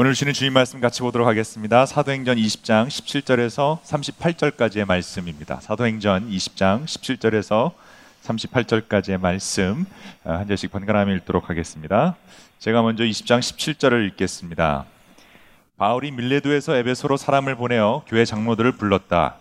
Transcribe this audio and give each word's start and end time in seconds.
오늘 0.00 0.12
주시는 0.12 0.32
주님 0.32 0.52
말씀 0.52 0.80
같이 0.80 1.00
보도록 1.00 1.26
하겠습니다. 1.26 1.84
사도행전 1.84 2.36
20장 2.36 2.86
17절에서 2.86 3.82
38절까지의 3.82 4.86
말씀입니다. 4.86 5.58
사도행전 5.58 6.30
20장 6.30 6.84
17절에서 6.84 7.72
38절까지의 8.22 9.18
말씀 9.18 9.86
아, 10.22 10.34
한 10.34 10.46
절씩 10.46 10.70
번갈아가며 10.70 11.16
읽도록 11.16 11.50
하겠습니다. 11.50 12.14
제가 12.60 12.82
먼저 12.82 13.02
20장 13.02 13.40
17절을 13.40 14.06
읽겠습니다. 14.10 14.84
바울이 15.78 16.12
밀레도에서 16.12 16.76
에베소로 16.76 17.16
사람을 17.16 17.56
보내어 17.56 18.04
교회 18.06 18.24
장로들을 18.24 18.70
불렀다. 18.70 19.34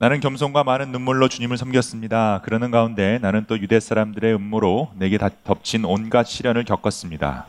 나는 0.00 0.20
겸손과 0.20 0.64
많은 0.64 0.92
눈물로 0.92 1.28
주님을 1.28 1.58
섬겼습니다. 1.58 2.40
그러는 2.42 2.70
가운데 2.70 3.18
나는 3.20 3.44
또 3.46 3.60
유대 3.60 3.78
사람들의 3.78 4.34
음모로 4.34 4.92
내게 4.96 5.18
덮친 5.44 5.84
온갖 5.84 6.26
시련을 6.26 6.64
겪었습니다. 6.64 7.46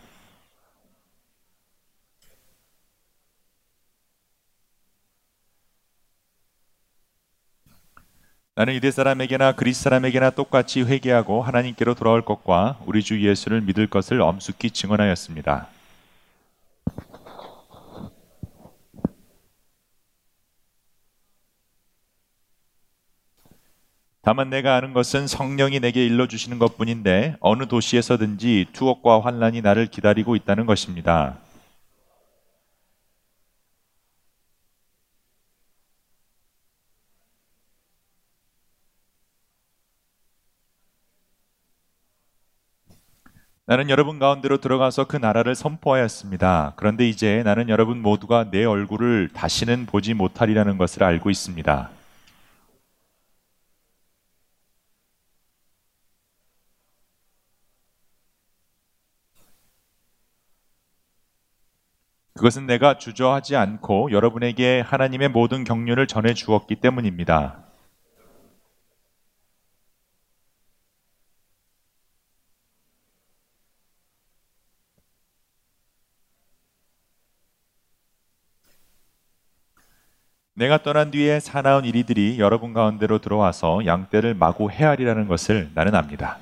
나는 8.55 8.73
유대 8.73 8.91
사람에게나 8.91 9.53
그리스 9.53 9.83
사람에게나 9.83 10.31
똑같이 10.31 10.81
회개하고 10.81 11.43
하나님께로 11.43 11.95
돌아올 11.95 12.25
것과 12.25 12.79
우리 12.85 13.01
주 13.01 13.25
예수를 13.25 13.61
믿을 13.61 13.87
것을 13.87 14.21
엄숙히 14.21 14.71
증언하였습니다. 14.71 15.69
다만 24.23 24.51
내가 24.51 24.75
아는 24.75 24.93
것은 24.93 25.25
성령이 25.27 25.79
내게 25.79 26.05
일러 26.05 26.27
주시는 26.27 26.59
것뿐인데 26.59 27.37
어느 27.39 27.67
도시에서든지 27.67 28.67
투옥과 28.71 29.21
환란이 29.21 29.61
나를 29.61 29.87
기다리고 29.87 30.35
있다는 30.35 30.67
것입니다. 30.67 31.37
나는 43.65 43.89
여러분 43.89 44.19
가운데로 44.19 44.57
들어가서 44.57 45.05
그 45.05 45.17
나라를 45.17 45.55
선포하였습니다. 45.55 46.73
그런데 46.75 47.07
이제 47.07 47.41
나는 47.43 47.69
여러분 47.69 48.01
모두가 48.01 48.51
내 48.51 48.65
얼굴을 48.65 49.29
다시는 49.33 49.85
보지 49.85 50.13
못하리라는 50.13 50.77
것을 50.77 51.03
알고 51.03 51.29
있습니다. 51.29 52.00
그것은 62.41 62.65
내가 62.65 62.97
주저하지 62.97 63.55
않고 63.55 64.11
여러분에게 64.11 64.81
하나님의 64.81 65.29
모든 65.29 65.63
경륜을 65.63 66.07
전해 66.07 66.33
주었기 66.33 66.77
때문입니다. 66.77 67.59
내가 80.55 80.81
떠난 80.81 81.11
뒤에 81.11 81.39
사나운 81.39 81.85
이리들이 81.85 82.39
여러분 82.39 82.73
가운데로 82.73 83.19
들어와서 83.19 83.85
양떼를 83.85 84.33
마구 84.33 84.71
헤아리라는 84.71 85.27
것을 85.27 85.69
나는 85.75 85.93
압니다. 85.93 86.39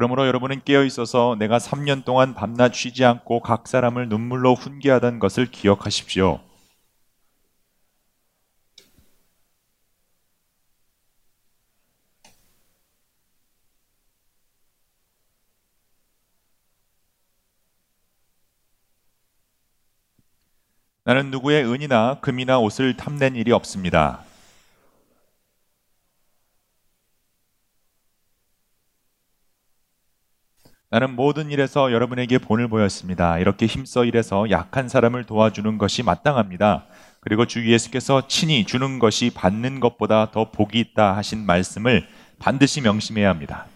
그러므로 0.00 0.26
여러분은 0.26 0.62
깨어 0.64 0.84
있어서 0.84 1.36
내가 1.38 1.58
3년 1.58 2.06
동안 2.06 2.32
밤낮 2.32 2.74
쉬지 2.74 3.04
않고 3.04 3.40
각 3.40 3.68
사람을 3.68 4.08
눈물로 4.08 4.54
훈계하던 4.54 5.18
것을 5.18 5.50
기억하십시오. 5.50 6.40
나는 21.04 21.30
누구의 21.30 21.70
은이나 21.70 22.20
금이나 22.22 22.58
옷을 22.58 22.96
탐낸 22.96 23.36
일이 23.36 23.52
없습니다. 23.52 24.29
나는 30.92 31.14
모든 31.14 31.52
일에서 31.52 31.92
여러분에게 31.92 32.38
본을 32.38 32.66
보였습니다. 32.66 33.38
이렇게 33.38 33.66
힘써 33.66 34.04
일해서 34.04 34.50
약한 34.50 34.88
사람을 34.88 35.24
도와주는 35.24 35.78
것이 35.78 36.02
마땅합니다. 36.02 36.86
그리고 37.20 37.46
주 37.46 37.70
예수께서 37.70 38.26
친히 38.26 38.64
주는 38.64 38.98
것이 38.98 39.30
받는 39.32 39.78
것보다 39.78 40.32
더 40.32 40.50
복이 40.50 40.80
있다 40.80 41.16
하신 41.16 41.46
말씀을 41.46 42.08
반드시 42.40 42.80
명심해야 42.80 43.28
합니다. 43.28 43.66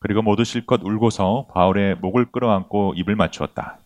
그리고 0.00 0.22
모두 0.22 0.42
실컷 0.42 0.82
울고서 0.82 1.46
바울의 1.54 1.98
목을 2.00 2.32
끌어안고 2.32 2.94
입을 2.96 3.14
맞추었다. 3.14 3.81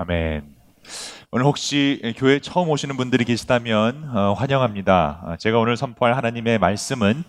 아멘. 0.00 0.44
오늘 1.32 1.44
혹시 1.44 2.14
교회 2.18 2.38
처음 2.38 2.68
오시는 2.68 2.96
분들이 2.96 3.24
계시다면 3.24 4.16
어, 4.16 4.32
환영합니다. 4.32 5.22
어, 5.24 5.36
제가 5.38 5.58
오늘 5.58 5.76
선포할 5.76 6.16
하나님의 6.16 6.60
말씀은 6.60 7.24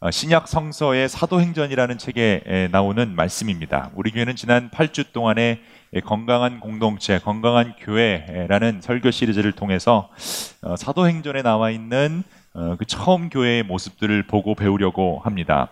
어, 0.00 0.10
신약 0.10 0.48
성서의 0.48 1.10
사도행전이라는 1.10 1.98
책에 1.98 2.70
나오는 2.72 3.14
말씀입니다. 3.14 3.90
우리 3.94 4.10
교회는 4.10 4.36
지난 4.36 4.70
8주 4.70 5.12
동안에 5.12 5.60
건강한 6.06 6.60
공동체, 6.60 7.18
건강한 7.18 7.74
교회라는 7.78 8.80
설교 8.80 9.10
시리즈를 9.10 9.52
통해서 9.52 10.08
어, 10.62 10.76
사도행전에 10.76 11.42
나와 11.42 11.68
있는 11.68 12.22
어, 12.54 12.76
그 12.78 12.86
처음 12.86 13.28
교회의 13.28 13.64
모습들을 13.64 14.22
보고 14.28 14.54
배우려고 14.54 15.20
합니다. 15.22 15.68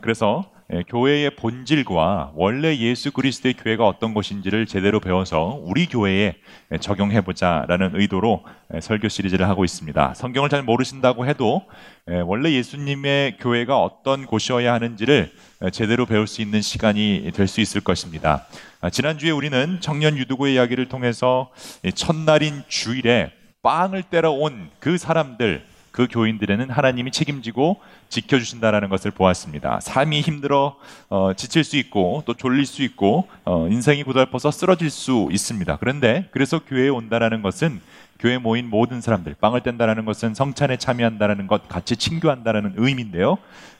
그래서 0.00 0.42
예, 0.46 0.51
교회의 0.88 1.36
본질과 1.36 2.32
원래 2.34 2.74
예수 2.78 3.12
그리스도의 3.12 3.54
교회가 3.54 3.86
어떤 3.86 4.14
것인지를 4.14 4.64
제대로 4.66 5.00
배워서 5.00 5.60
우리 5.62 5.86
교회에 5.86 6.36
적용해 6.80 7.20
보자라는 7.20 7.90
의도로 7.94 8.42
예, 8.74 8.80
설교 8.80 9.08
시리즈를 9.08 9.48
하고 9.48 9.64
있습니다. 9.66 10.14
성경을 10.14 10.48
잘 10.48 10.62
모르신다고 10.62 11.26
해도 11.26 11.62
예, 12.10 12.20
원래 12.20 12.52
예수님의 12.52 13.36
교회가 13.38 13.78
어떤 13.82 14.24
곳이어야 14.24 14.72
하는지를 14.72 15.30
제대로 15.72 16.06
배울 16.06 16.26
수 16.26 16.40
있는 16.40 16.62
시간이 16.62 17.30
될 17.34 17.46
수 17.46 17.60
있을 17.60 17.82
것입니다. 17.82 18.46
아, 18.80 18.88
지난주에 18.88 19.30
우리는 19.30 19.78
청년 19.80 20.16
유두고의 20.16 20.54
이야기를 20.54 20.88
통해서 20.88 21.50
첫날인 21.94 22.62
주일에 22.68 23.30
빵을 23.62 24.04
때려 24.04 24.30
온 24.30 24.70
그 24.80 24.96
사람들 24.96 25.64
그 25.92 26.08
교인들에는 26.10 26.70
하나님이 26.70 27.12
책임지고 27.12 27.80
지켜주신다라는 28.08 28.88
것을 28.88 29.10
보았습니다. 29.10 29.78
삶이 29.80 30.22
힘들어 30.22 30.76
어, 31.08 31.32
지칠 31.34 31.62
수 31.62 31.76
있고 31.76 32.22
또 32.26 32.34
졸릴 32.34 32.66
수 32.66 32.82
있고 32.82 33.28
어, 33.44 33.68
인생이 33.68 34.02
고달퍼서 34.02 34.50
쓰러질 34.50 34.90
수 34.90 35.28
있습니다. 35.30 35.76
그런데 35.76 36.28
그래서 36.32 36.58
교회에 36.58 36.88
온다라는 36.88 37.42
것은 37.42 37.80
교회 38.18 38.38
모인 38.38 38.70
모든 38.70 39.00
사람들 39.00 39.34
빵을 39.40 39.60
뗀다라는 39.60 40.04
것은 40.04 40.34
성찬에 40.34 40.78
참여한다라는 40.78 41.46
것 41.46 41.68
같이 41.68 41.96
친교한다라는 41.96 42.74
의미인데요. 42.76 43.36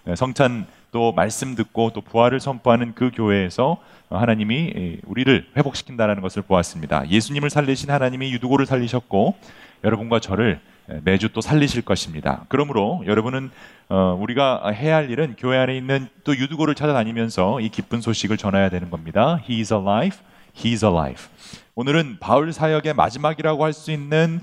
예, 0.09 0.17
성찬 0.17 0.67
또 0.91 1.13
말씀 1.13 1.55
듣고 1.55 1.91
또 1.95 2.03
부활을 2.03 2.41
선포하는 2.41 2.95
그 2.95 3.11
교회에서 3.15 3.79
하나님이 4.11 4.99
우리를 5.07 5.47
회복시킨다라는 5.57 6.21
것을 6.21 6.43
보았습니다. 6.43 7.09
예수님을 7.09 7.49
살리신 7.49 7.91
하나님이 7.91 8.33
유두고를 8.33 8.67
살리셨고 8.67 9.37
여러분과 9.85 10.21
저를 10.21 10.61
예, 10.61 10.72
매주 11.03 11.29
또 11.33 11.41
살리실 11.41 11.83
것입니다. 11.83 12.45
그러므로 12.49 13.03
여러분은 13.07 13.51
어, 13.89 14.17
우리가 14.19 14.71
해야 14.71 14.97
할 14.97 15.11
일은 15.11 15.35
교회 15.39 15.59
안에 15.59 15.77
있는 15.77 16.09
또 16.25 16.37
유두고를 16.37 16.75
찾아다니면서 16.75 17.61
이 17.61 17.69
기쁜 17.69 18.01
소식을 18.01 18.37
전해야 18.37 18.69
되는 18.69 18.91
겁니다. 18.91 19.41
He 19.49 19.61
is 19.61 19.73
alive. 19.73 20.19
He 20.57 20.73
is 20.73 20.85
alive. 20.85 21.25
오늘은 21.75 22.19
바울 22.21 22.53
사역의 22.53 22.95
마지막이라고 22.95 23.65
할 23.65 23.73
수 23.73 23.91
있는 23.93 24.41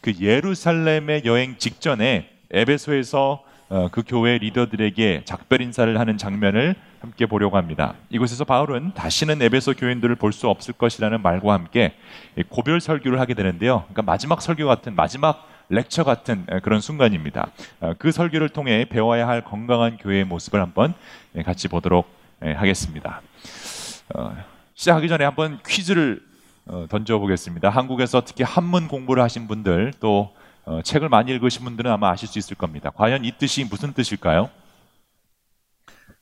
그 0.00 0.12
예루살렘의 0.20 1.22
여행 1.24 1.56
직전에 1.58 2.28
에베소에서 2.50 3.42
어, 3.68 3.88
그 3.90 4.02
교회 4.06 4.36
리더들에게 4.38 5.22
작별 5.24 5.62
인사를 5.62 5.98
하는 5.98 6.18
장면을 6.18 6.74
함께 7.00 7.26
보려고 7.26 7.56
합니다. 7.56 7.94
이곳에서 8.10 8.44
바울은 8.44 8.92
다시는 8.94 9.40
에베소 9.40 9.74
교인들을 9.74 10.14
볼 10.16 10.32
수 10.32 10.48
없을 10.48 10.74
것이라는 10.74 11.22
말과 11.22 11.54
함께 11.54 11.94
고별 12.48 12.80
설교를 12.80 13.18
하게 13.18 13.34
되는데요. 13.34 13.84
그러니까 13.88 14.02
마지막 14.02 14.42
설교 14.42 14.66
같은 14.66 14.94
마지막 14.94 15.48
렉처 15.72 16.04
같은 16.04 16.44
그런 16.62 16.82
순간입니다. 16.82 17.50
어, 17.80 17.94
그 17.98 18.12
설교를 18.12 18.50
통해 18.50 18.84
배워야 18.84 19.26
할 19.26 19.42
건강한 19.42 19.96
교회의 19.96 20.24
모습을 20.24 20.60
한번 20.60 20.92
같이 21.46 21.68
보도록 21.68 22.06
하겠습니다. 22.40 23.22
어, 24.14 24.36
시작하기 24.74 25.08
전에 25.08 25.24
한번 25.24 25.60
퀴즈를 25.66 26.20
어, 26.66 26.86
던져보겠습니다. 26.90 27.70
한국에서 27.70 28.22
특히 28.22 28.44
한문 28.44 28.86
공부를 28.86 29.22
하신 29.22 29.48
분들 29.48 29.94
또 29.98 30.34
책을 30.84 31.08
많이 31.08 31.32
읽으신 31.32 31.64
분들은 31.64 31.90
아마 31.90 32.10
아실 32.10 32.28
수 32.28 32.38
있을 32.38 32.54
겁니다. 32.54 32.90
과연 32.90 33.24
이 33.24 33.32
뜻이 33.38 33.64
무슨 33.64 33.94
뜻일까요? 33.94 34.50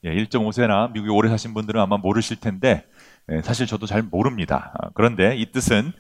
예, 0.05 0.15
1.5세나 0.15 0.93
미국에 0.93 1.11
오래 1.11 1.29
사신 1.29 1.53
분들은 1.55 1.79
아마 1.79 1.97
모르실 1.97 2.39
텐데 2.39 2.87
예, 3.33 3.43
사실 3.43 3.67
저도 3.67 3.87
잘 3.87 4.03
모릅니다. 4.03 4.73
아, 4.79 4.91
그런데 4.95 5.37
이 5.37 5.51
뜻은 5.51 5.93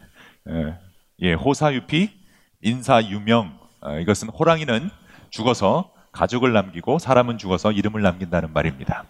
예, 1.22 1.34
호사유피, 1.34 2.19
인사 2.62 3.02
유명 3.02 3.58
아, 3.80 3.94
이것은 3.94 4.28
호랑이는 4.28 4.90
죽어서 5.30 5.90
가족을 6.12 6.52
남기고 6.52 6.98
사람은 6.98 7.38
죽어서 7.38 7.72
이름을 7.72 8.02
남긴다는 8.02 8.52
말입니다. 8.52 9.04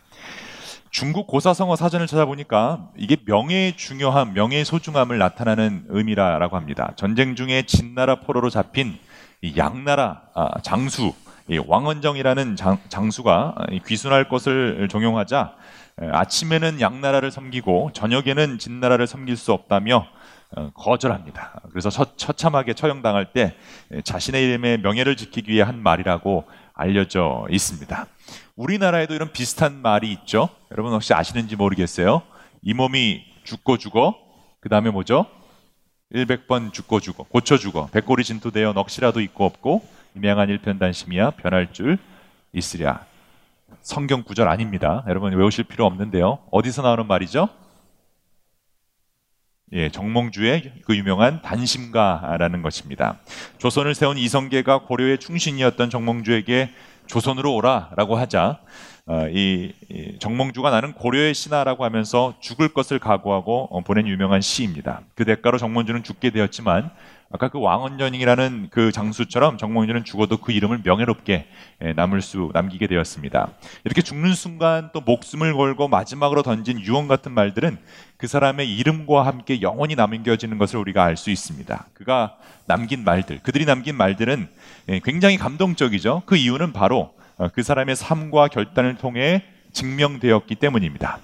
중국 0.91 1.27
고사성어 1.27 1.77
사전을 1.77 2.07
찾아보니까 2.07 2.91
이게 2.97 3.17
명예의 3.25 3.77
중요함, 3.77 4.35
명예의 4.35 4.65
소중함을 4.65 5.19
나타나는 5.19 5.87
의미라고 5.89 6.57
합니다. 6.57 6.93
전쟁 6.97 7.37
중에 7.37 7.63
진나라 7.63 8.21
포로로 8.21 8.51
잡힌 8.51 8.99
양나라 9.57 10.23
아, 10.35 10.61
장수 10.63 11.13
왕원정이라는 11.67 12.55
장, 12.55 12.79
수가 13.11 13.57
귀순할 13.85 14.29
것을 14.29 14.87
종용하자 14.89 15.55
아침에는 16.13 16.81
양나라를 16.81 17.33
섬기고 17.33 17.91
저녁에는 17.93 18.59
진나라를 18.59 19.09
섬길 19.09 19.37
수 19.37 19.53
없다며 19.53 19.97
어, 19.99 20.20
거절합니다. 20.75 21.61
그래서 21.71 21.91
처, 21.91 22.05
참하게 22.33 22.75
처형당할 22.75 23.33
때 23.33 23.55
자신의 24.05 24.45
이름의 24.45 24.79
명예를 24.79 25.17
지키기 25.17 25.53
위해 25.53 25.63
한 25.63 25.83
말이라고 25.83 26.45
알려져 26.75 27.47
있습니다. 27.51 28.07
우리나라에도 28.57 29.15
이런 29.15 29.33
비슷한 29.33 29.81
말이 29.81 30.11
있죠. 30.13 30.49
여러분 30.73 30.93
혹시 30.93 31.15
아시는지 31.15 31.57
모르겠어요. 31.57 32.23
이 32.63 32.75
몸이 32.75 33.25
죽고 33.45 33.79
죽어. 33.79 34.17
그 34.61 34.69
다음에 34.69 34.91
뭐죠? 34.91 35.27
100번 36.13 36.73
죽고 36.73 37.01
죽어. 37.01 37.25
고쳐 37.25 37.57
죽어. 37.57 37.89
백골이 37.93 38.25
진토되어 38.25 38.73
넋이라도 38.73 39.21
있고 39.21 39.45
없고 39.45 39.87
임양한 40.17 40.49
일편단심이야 40.49 41.33
변할 41.33 41.73
줄 41.73 41.99
있으랴. 42.53 43.05
성경 43.83 44.25
구절 44.25 44.49
아닙니다. 44.49 45.05
여러분 45.07 45.33
외우실 45.33 45.65
필요 45.65 45.87
없는데요. 45.87 46.39
어디서 46.51 46.83
나오는 46.83 47.07
말이죠? 47.07 47.49
예, 49.73 49.89
정몽주의 49.89 50.73
그 50.85 50.97
유명한 50.97 51.43
단심가라는 51.43 52.63
것입니다. 52.63 53.21
조선을 53.59 53.95
세운 53.95 54.19
이성계가 54.19 54.83
고려의 54.83 55.19
충신이었던 55.19 55.91
정몽주에게 55.91 56.71
조선으로 57.07 57.55
오라라고 57.55 58.17
하자 58.17 58.61
어, 59.07 59.29
이, 59.29 59.73
이, 59.89 60.19
정몽주가 60.19 60.71
나는 60.71 60.93
고려의 60.93 61.35
신하라고 61.35 61.85
하면서 61.85 62.35
죽을 62.41 62.69
것을 62.69 62.99
각오하고 62.99 63.69
어, 63.71 63.81
보낸 63.83 64.07
유명한 64.07 64.41
시입니다. 64.41 65.03
그 65.15 65.25
대가로 65.25 65.59
정몽주는 65.59 66.03
죽게 66.03 66.31
되었지만 66.31 66.91
아까 67.33 67.49
그 67.49 67.61
왕언전이라는 67.61 68.69
그 68.71 68.91
장수처럼 68.91 69.57
정몽주는 69.57 70.05
죽어도 70.05 70.39
그 70.39 70.51
이름을 70.51 70.81
명예롭게 70.85 71.47
예, 71.83 71.93
남을 71.93 72.23
수 72.23 72.51
남기게 72.53 72.89
되었습니다. 72.89 73.51
이렇게 73.85 74.03
죽는 74.03 74.35
순간 74.35 74.91
또 74.93 75.01
목숨을 75.01 75.55
걸고 75.55 75.87
마지막으로 75.87 76.43
던진 76.43 76.81
유언 76.81 77.07
같은 77.07 77.31
말들은 77.31 77.79
그 78.17 78.27
사람의 78.27 78.77
이름과 78.77 79.25
함께 79.25 79.63
영원히 79.63 79.95
남겨지는 79.95 80.59
것을 80.59 80.81
우리가 80.81 81.05
알 81.05 81.17
수 81.17 81.31
있습니다. 81.31 81.87
그가 81.95 82.37
남긴 82.67 83.05
말들, 83.05 83.41
그들이 83.43 83.65
남긴 83.65 83.97
말들은 83.97 84.49
예, 84.89 85.01
굉장히 85.05 85.37
감동적이죠. 85.37 86.23
그 86.27 86.37
이유는 86.37 86.73
바로 86.73 87.15
어, 87.37 87.49
그 87.49 87.63
사람의 87.63 87.95
삶과 87.95 88.49
결단을 88.49 88.97
통해 88.97 89.45
증명되었기 89.73 90.57
때문입니다. 90.57 91.21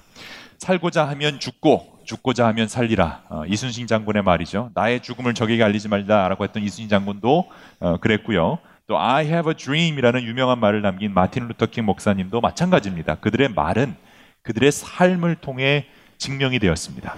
살고자 0.57 1.07
하면 1.09 1.39
죽고 1.39 1.96
죽고자 2.07 2.47
하면 2.47 2.67
살리라. 2.67 3.21
어, 3.29 3.43
이순신 3.45 3.85
장군의 3.85 4.23
말이죠. 4.23 4.71
나의 4.73 5.01
죽음을 5.01 5.33
적에게 5.33 5.61
알리지 5.63 5.89
말라라고 5.89 6.43
했던 6.45 6.63
이순신 6.63 6.89
장군도 6.89 7.51
어, 7.81 7.97
그랬고요. 7.97 8.59
또 8.87 8.97
I 8.97 9.25
have 9.25 9.51
a 9.51 9.53
dream이라는 9.53 10.23
유명한 10.23 10.59
말을 10.59 10.81
남긴 10.81 11.13
마틴 11.13 11.47
루터킹 11.49 11.83
목사님도 11.85 12.39
마찬가지입니다. 12.39 13.15
그들의 13.15 13.49
말은 13.49 13.95
그들의 14.41 14.71
삶을 14.71 15.35
통해 15.35 15.85
증명이 16.17 16.59
되었습니다. 16.59 17.15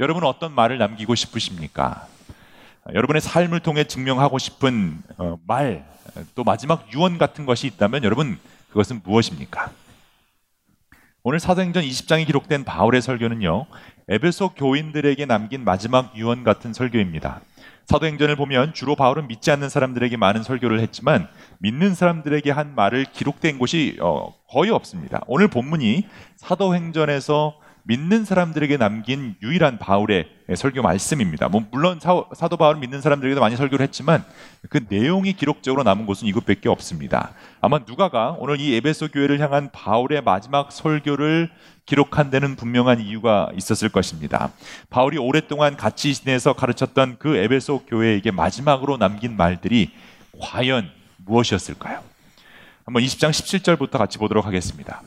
여러분 0.00 0.24
어떤 0.24 0.52
말을 0.52 0.78
남기고 0.78 1.14
싶으십니까? 1.14 2.06
여러분의 2.94 3.20
삶을 3.20 3.60
통해 3.60 3.84
증명하고 3.84 4.38
싶은 4.38 5.02
어, 5.18 5.38
말, 5.46 5.84
또 6.34 6.42
마지막 6.42 6.90
유언 6.94 7.18
같은 7.18 7.44
것이 7.44 7.66
있다면 7.66 8.04
여러분 8.04 8.38
그것은 8.70 9.02
무엇입니까? 9.04 9.70
오늘 11.28 11.40
사도행전 11.40 11.82
20장에 11.82 12.24
기록된 12.24 12.62
바울의 12.62 13.02
설교는요. 13.02 13.66
에베소 14.06 14.50
교인들에게 14.50 15.26
남긴 15.26 15.64
마지막 15.64 16.16
유언 16.16 16.44
같은 16.44 16.72
설교입니다. 16.72 17.40
사도행전을 17.86 18.36
보면 18.36 18.74
주로 18.74 18.94
바울은 18.94 19.26
믿지 19.26 19.50
않는 19.50 19.68
사람들에게 19.68 20.16
많은 20.18 20.44
설교를 20.44 20.78
했지만 20.78 21.26
믿는 21.58 21.96
사람들에게 21.96 22.48
한 22.52 22.76
말을 22.76 23.06
기록된 23.06 23.58
곳이 23.58 23.96
어, 24.00 24.32
거의 24.48 24.70
없습니다. 24.70 25.24
오늘 25.26 25.48
본문이 25.48 26.06
사도행전에서 26.36 27.58
믿는 27.88 28.24
사람들에게 28.24 28.78
남긴 28.78 29.36
유일한 29.42 29.78
바울의 29.78 30.28
설교 30.56 30.82
말씀입니다. 30.82 31.48
뭐 31.48 31.64
물론 31.70 32.00
사, 32.00 32.48
도 32.48 32.56
바울 32.56 32.76
믿는 32.76 33.00
사람들에게도 33.00 33.40
많이 33.40 33.56
설교를 33.56 33.84
했지만 33.86 34.24
그 34.68 34.84
내용이 34.88 35.34
기록적으로 35.34 35.84
남은 35.84 36.04
곳은 36.06 36.26
이것밖에 36.26 36.68
없습니다. 36.68 37.32
아마 37.60 37.78
누가가 37.86 38.36
오늘 38.38 38.60
이 38.60 38.74
에베소 38.74 39.08
교회를 39.08 39.38
향한 39.38 39.70
바울의 39.70 40.22
마지막 40.22 40.72
설교를 40.72 41.48
기록한 41.86 42.30
데는 42.30 42.56
분명한 42.56 43.00
이유가 43.00 43.50
있었을 43.56 43.88
것입니다. 43.88 44.50
바울이 44.90 45.18
오랫동안 45.18 45.76
같이 45.76 46.12
지내서 46.12 46.54
가르쳤던 46.54 47.16
그 47.20 47.36
에베소 47.36 47.84
교회에게 47.86 48.32
마지막으로 48.32 48.96
남긴 48.96 49.36
말들이 49.36 49.92
과연 50.40 50.90
무엇이었을까요? 51.18 52.00
한번 52.84 53.02
20장 53.02 53.30
17절부터 53.30 53.98
같이 53.98 54.18
보도록 54.18 54.44
하겠습니다. 54.44 55.02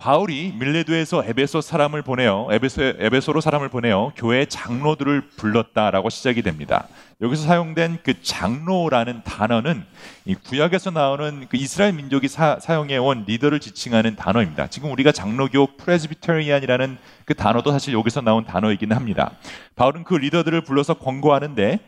바울이 0.00 0.54
밀레도에서 0.58 1.24
에베소 1.26 1.60
사람을 1.60 2.00
보내어 2.00 2.48
에베소, 2.50 2.94
에베소로 2.98 3.42
사람을 3.42 3.68
보내어 3.68 4.12
교회 4.16 4.46
장로들을 4.46 5.28
불렀다라고 5.36 6.08
시작이 6.08 6.40
됩니다. 6.40 6.88
여기서 7.20 7.46
사용된 7.46 7.98
그 8.02 8.22
장로라는 8.22 9.20
단어는 9.24 9.84
이 10.24 10.34
구약에서 10.36 10.90
나오는 10.90 11.46
그 11.50 11.58
이스라엘 11.58 11.92
민족이 11.92 12.28
사, 12.28 12.58
용해 12.70 12.96
온 12.96 13.24
리더를 13.26 13.60
지칭하는 13.60 14.16
단어입니다. 14.16 14.68
지금 14.68 14.90
우리가 14.90 15.12
장로교 15.12 15.76
프레스비테리안이라는 15.76 16.96
그 17.26 17.34
단어도 17.34 17.70
사실 17.70 17.92
여기서 17.92 18.22
나온 18.22 18.46
단어이기는 18.46 18.96
합니다. 18.96 19.32
바울은 19.76 20.04
그 20.04 20.14
리더들을 20.14 20.62
불러서 20.62 20.94
권고하는데 20.94 21.78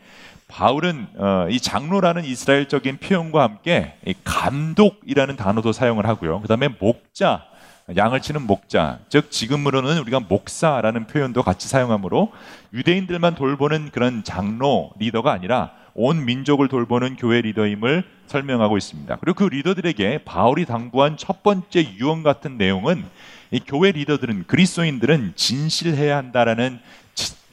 바울은 0.47 1.07
어, 1.17 1.47
이 1.49 1.59
장로라는 1.59 2.25
이스라엘적인 2.25 2.97
표현과 2.97 3.41
함께 3.41 3.95
감독이라는 4.23 5.35
단어도 5.35 5.71
사용을 5.71 6.05
하고요. 6.05 6.41
그다음에 6.41 6.67
목자 6.79 7.52
양을 7.95 8.21
치는 8.21 8.43
목자, 8.47 8.99
즉 9.09 9.31
지금으로는 9.31 9.97
우리가 9.99 10.19
목사라는 10.21 11.07
표현도 11.07 11.43
같이 11.43 11.67
사용하므로 11.67 12.31
유대인들만 12.73 13.35
돌보는 13.35 13.91
그런 13.91 14.23
장로 14.23 14.91
리더가 14.99 15.31
아니라 15.31 15.71
온 15.95 16.25
민족을 16.25 16.67
돌보는 16.67 17.15
교회 17.17 17.41
리더임을 17.41 18.03
설명하고 18.27 18.77
있습니다. 18.77 19.15
그리고 19.17 19.35
그 19.35 19.43
리더들에게 19.53 20.23
바울이 20.25 20.65
당부한 20.65 21.17
첫 21.17 21.43
번째 21.43 21.95
유언 21.97 22.23
같은 22.23 22.57
내용은 22.57 23.05
이 23.51 23.59
교회 23.59 23.91
리더들은 23.91 24.45
그리스도인들은 24.47 25.33
진실해야 25.35 26.17
한다라는 26.17 26.79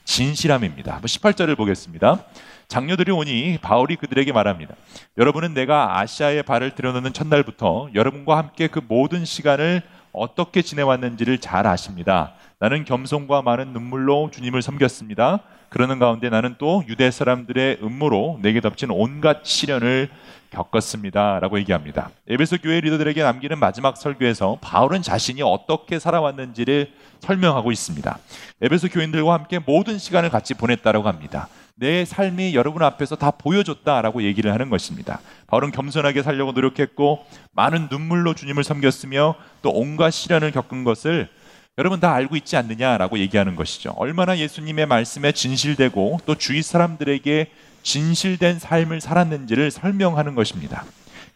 진실함입니다. 0.05 1.01
18절을 1.03 1.57
보겠습니다. 1.57 2.25
장녀들이 2.67 3.11
오니 3.11 3.59
바울이 3.61 3.97
그들에게 3.97 4.33
말합니다. 4.33 4.75
여러분은 5.19 5.55
내가 5.55 5.99
아시아에 5.99 6.43
발을 6.43 6.75
들여놓는 6.75 7.13
첫날부터 7.13 7.91
여러분과 7.95 8.39
함께 8.39 8.69
그 8.69 8.81
모든 8.87 9.25
시간을 9.25 9.83
어떻게 10.13 10.63
지내왔는지를 10.63 11.39
잘 11.39 11.67
아십니다. 11.67 12.35
나는 12.59 12.85
겸손과 12.85 13.43
많은 13.43 13.73
눈물로 13.73 14.31
주님을 14.33 14.63
섬겼습니다. 14.63 15.41
그러는 15.71 15.99
가운데 15.99 16.29
나는 16.29 16.57
또 16.59 16.83
유대 16.89 17.11
사람들의 17.11 17.79
음모로 17.83 18.41
내게 18.43 18.61
덮친 18.61 18.91
온갖 18.91 19.45
시련을 19.45 20.11
겪었습니다. 20.51 21.39
라고 21.39 21.59
얘기합니다. 21.61 22.11
에베소 22.29 22.59
교회 22.59 22.81
리더들에게 22.81 23.23
남기는 23.23 23.59
마지막 23.59 23.97
설교에서 23.97 24.59
바울은 24.61 25.03
자신이 25.03 25.43
어떻게 25.43 26.01
살아왔는지를 26.01 26.93
설명하고 27.21 27.71
있습니다. 27.71 28.19
에베소 28.61 28.89
교인들과 28.89 29.33
함께 29.33 29.61
모든 29.61 29.99
시간을 29.99 30.31
같이 30.31 30.55
보냈다고 30.55 31.07
합니다. 31.07 31.49
내 31.81 32.05
삶이 32.05 32.55
여러분 32.55 32.83
앞에서 32.83 33.17
다 33.17 33.31
보여줬다라고 33.31 34.23
얘기를 34.23 34.53
하는 34.53 34.69
것입니다. 34.69 35.19
바울은 35.47 35.71
겸손하게 35.71 36.23
살려고 36.23 36.53
노력했고 36.53 37.25
많은 37.53 37.89
눈물로 37.91 38.35
주님을 38.35 38.65
섬겼으며 38.65 39.35
또 39.63 39.71
온갖 39.71 40.11
시련을 40.11 40.53
겪은 40.53 40.85
것을 40.85 41.31
여러분 41.79 41.99
다 41.99 42.13
알고 42.13 42.37
있지 42.37 42.59
않느냐라고 42.59 43.19
얘기하는 43.21 43.57
것이죠. 43.57 43.95
얼마나 43.97 44.37
예수님의 44.37 44.85
말씀에 44.85 45.33
진실되고 45.33 46.21
또 46.27 46.35
주위 46.35 46.61
사람들에게 46.61 47.51
진실된 47.83 48.59
삶을 48.59 49.01
살았는지를 49.01 49.71
설명하는 49.71 50.35
것입니다. 50.35 50.85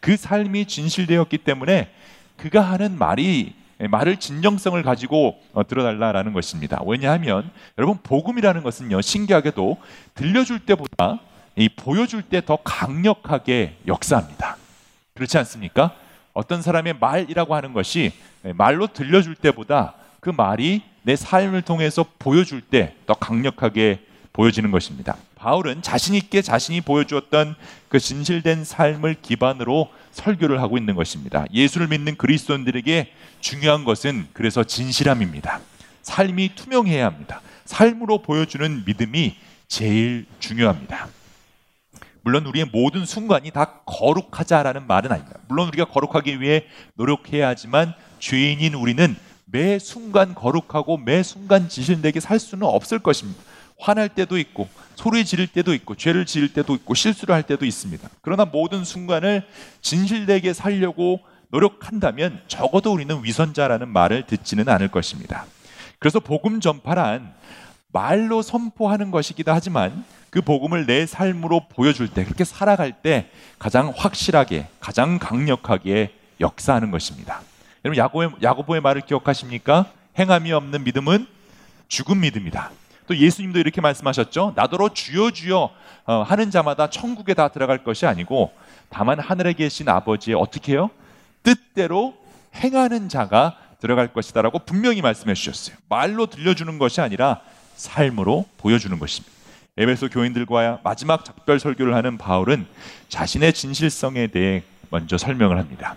그 0.01 0.19
삶이 0.19 0.67
진실되었기 0.67 1.39
때문에 1.39 1.89
그가 2.37 2.61
하는 2.61 2.99
말이 2.99 3.55
말을 3.79 4.19
진정성을 4.19 4.81
가지고 4.83 5.41
어, 5.53 5.67
들어달라라는 5.67 6.33
것입니다. 6.33 6.81
왜냐하면 6.87 7.51
여러분 7.79 7.99
복음이라는 8.03 8.63
것은요 8.63 9.01
신기하게도 9.01 9.77
들려줄 10.15 10.61
때보다 10.61 11.21
이 11.57 11.69
보여줄 11.69 12.23
때 12.23 12.41
더 12.41 12.57
강력하게 12.65 13.77
역사합니다. 13.87 14.57
그렇지 15.15 15.39
않습니까? 15.39 15.95
어떤 16.33 16.63
사람의 16.63 16.95
말이라고 17.01 17.55
하는 17.55 17.73
것이 17.73 18.13
말로 18.55 18.87
들려줄 18.89 19.37
때보다 19.37 19.95
그 20.21 20.31
말이 20.31 20.83
내 21.03 21.17
삶을 21.17 21.63
통해서 21.63 22.05
보여줄 22.19 22.61
때 22.61 22.97
더 23.07 23.15
강력하게 23.15 24.01
보여지는 24.33 24.71
것입니다. 24.73 25.17
바울은 25.45 25.83
자신 25.83 26.15
있게 26.15 26.41
자신이 26.41 26.81
보여주었던 26.81 27.55
그 27.91 28.01
진실된 28.01 28.65
삶을 28.65 29.17
기반으로 29.21 29.91
설교를 30.13 30.63
하고 30.63 30.79
있는 30.79 30.95
것입니다. 30.95 31.45
예수를 31.53 31.89
믿는 31.89 32.17
그리스도인들에게 32.17 33.13
중요한 33.41 33.85
것은 33.85 34.27
그래서 34.33 34.65
진실함입니다. 34.65 35.61
삶이 36.01 36.55
투명해야 36.55 37.05
합니다. 37.05 37.43
삶으로 37.67 38.23
보여주는 38.23 38.85
믿음이 38.87 39.37
제일 39.69 40.25
중요합니다. 40.41 41.09
물론 42.23 42.47
우리의 42.47 42.71
모든 42.73 43.05
순간이 43.05 43.51
다 43.51 43.81
거룩하자라는 43.85 44.87
말은 44.87 45.13
아닙니다. 45.13 45.39
물론 45.49 45.69
우리가 45.69 45.85
거룩하기 45.85 46.41
위해 46.41 46.65
노력해야 46.95 47.49
하지만 47.49 47.93
죄인인 48.19 48.73
우리는 48.73 49.15
매 49.45 49.79
순간 49.79 50.35
거룩하고 50.35 50.97
매 50.97 51.23
순간 51.23 51.69
진실되게 51.69 52.21
살 52.21 52.39
수는 52.39 52.67
없을 52.67 52.99
것입니다. 52.99 53.43
화날 53.79 54.09
때도 54.09 54.39
있고 54.39 54.69
소리 54.95 55.25
지를 55.25 55.47
때도 55.47 55.75
있고 55.75 55.95
죄를 55.95 56.27
지을 56.27 56.53
때도 56.53 56.75
있고 56.75 56.95
실수를 56.95 57.35
할 57.35 57.43
때도 57.43 57.65
있습니다. 57.65 58.09
그러나 58.23 58.45
모든 58.45 58.85
순간을 58.85 59.47
진실되게 59.81 60.53
살려고 60.53 61.21
노력한다면 61.49 62.43
적어도 62.49 62.93
우리는 62.93 63.23
위선자라는 63.23 63.89
말을 63.89 64.27
듣지는 64.27 64.69
않을 64.69 64.89
것입니다. 64.89 65.47
그래서 65.99 66.21
복음 66.21 66.61
전파란 66.61 67.33
말로 67.93 68.43
선포하는 68.43 69.11
것이기도 69.11 69.53
하지만 69.53 70.05
그 70.31 70.43
복음을 70.43 70.85
내 70.85 71.07
삶으로 71.07 71.69
보여줄 71.69 72.09
때 72.09 72.25
그렇게 72.25 72.45
살아갈 72.45 73.03
때 73.03 73.31
가장 73.59 73.93
확실하게 73.95 74.67
가장 74.81 75.21
강력하게 75.21 76.13
역사하는 76.41 76.91
것입니다. 76.91 77.41
여러분 77.85 77.97
야고보의, 77.99 78.31
야고보의 78.43 78.81
말을 78.81 79.03
기억하십니까? 79.03 79.87
행함이 80.19 80.53
없는 80.53 80.83
믿음은 80.83 81.27
죽은 81.87 82.19
믿음이다. 82.19 82.73
또 83.07 83.17
예수님도 83.17 83.59
이렇게 83.59 83.81
말씀하셨죠. 83.81 84.55
나더러 84.57 84.91
주여 84.91 85.31
주여 85.31 85.71
어, 86.07 86.23
하는 86.23 86.51
자마다 86.51 86.91
천국에 86.91 87.35
다 87.35 87.49
들어갈 87.49 87.85
것이 87.85 88.07
아니고 88.07 88.53
다만 88.89 89.19
하늘에 89.19 89.53
계신 89.53 89.89
아버지의 89.89 90.37
어떻게 90.37 90.73
해요? 90.73 90.91
뜻대로 91.43 92.15
행하는 92.55 93.09
자가 93.09 93.57
들어갈 93.81 94.13
것이다라고 94.13 94.61
분명히 94.61 95.03
말씀해 95.03 95.35
주셨어요. 95.35 95.77
말로 95.89 96.27
들려주는 96.27 96.79
것이 96.79 97.01
아니라 97.01 97.41
삶으로 97.77 98.47
보여주는 98.59 98.99
것입니다. 98.99 99.35
에베소 99.77 100.09
교인들과 100.09 100.81
마지막 100.85 101.25
작별 101.25 101.59
설교를 101.59 101.95
하는 101.95 102.17
바울은 102.17 102.67
자신의 103.09 103.53
진실성에 103.53 104.29
대해 104.29 104.63
먼저 104.91 105.19
설명을 105.19 105.59
합니다. 105.59 105.97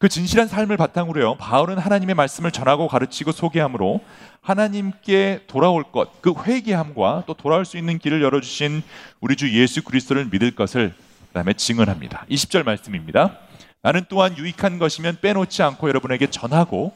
그 0.00 0.08
진실한 0.08 0.48
삶을 0.48 0.78
바탕으로요. 0.78 1.34
바울은 1.34 1.76
하나님의 1.76 2.14
말씀을 2.14 2.50
전하고 2.50 2.88
가르치고 2.88 3.32
소개함으로 3.32 4.00
하나님께 4.40 5.44
돌아올 5.46 5.82
것, 5.92 6.22
그 6.22 6.32
회개함과 6.42 7.24
또 7.26 7.34
돌아올 7.34 7.66
수 7.66 7.76
있는 7.76 7.98
길을 7.98 8.22
열어주신 8.22 8.82
우리 9.20 9.36
주 9.36 9.52
예수 9.52 9.82
그리스도를 9.82 10.28
믿을 10.32 10.52
것을 10.52 10.94
그다음에 11.28 11.52
증언합니다. 11.52 12.24
20절 12.30 12.64
말씀입니다. 12.64 13.36
나는 13.82 14.06
또한 14.08 14.38
유익한 14.38 14.78
것이면 14.78 15.18
빼놓지 15.20 15.62
않고 15.62 15.90
여러분에게 15.90 16.28
전하고 16.30 16.94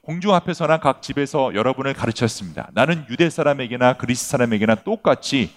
공중 0.00 0.32
앞에서나 0.34 0.78
각 0.80 1.02
집에서 1.02 1.54
여러분을 1.54 1.92
가르쳤습니다. 1.92 2.70
나는 2.72 3.04
유대 3.10 3.28
사람에게나 3.28 3.98
그리스 3.98 4.26
사람에게나 4.26 4.76
똑같이 4.76 5.50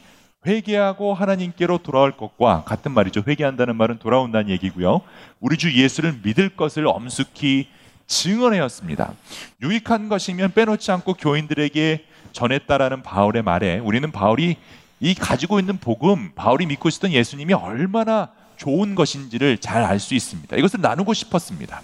회개하고 0.46 1.14
하나님께로 1.14 1.80
돌아올 1.80 2.18
것과 2.18 2.64
같은 2.66 2.92
말이죠. 2.92 3.24
회개한다는 3.28 3.76
말은 3.76 4.00
돌아온다는 4.00 4.50
얘기고요. 4.50 5.02
우리 5.40 5.58
주 5.58 5.72
예수를 5.74 6.20
믿을 6.24 6.50
것을 6.50 6.88
엄숙히 6.88 7.68
증언하였습니다. 8.08 9.14
유익한 9.62 10.10
것이면 10.10 10.54
빼놓지 10.54 10.92
않고 10.92 11.14
교인들에게 11.14 12.06
전했다라는 12.34 13.04
바울의 13.04 13.44
말에 13.44 13.80
우리는 13.80 14.12
바울이 14.12 14.58
이 15.00 15.16
가지고 15.16 15.60
있는 15.60 15.78
복음, 15.78 16.32
바울이 16.36 16.66
믿고 16.66 16.90
있었던 16.90 17.12
예수님이 17.12 17.54
얼마나 17.54 18.30
좋은 18.58 18.94
것인지를 18.96 19.58
잘 19.58 19.84
알 19.84 20.00
수 20.00 20.14
있습니다. 20.14 20.56
이것을 20.56 20.82
나누고 20.82 21.14
싶었습니다. 21.14 21.82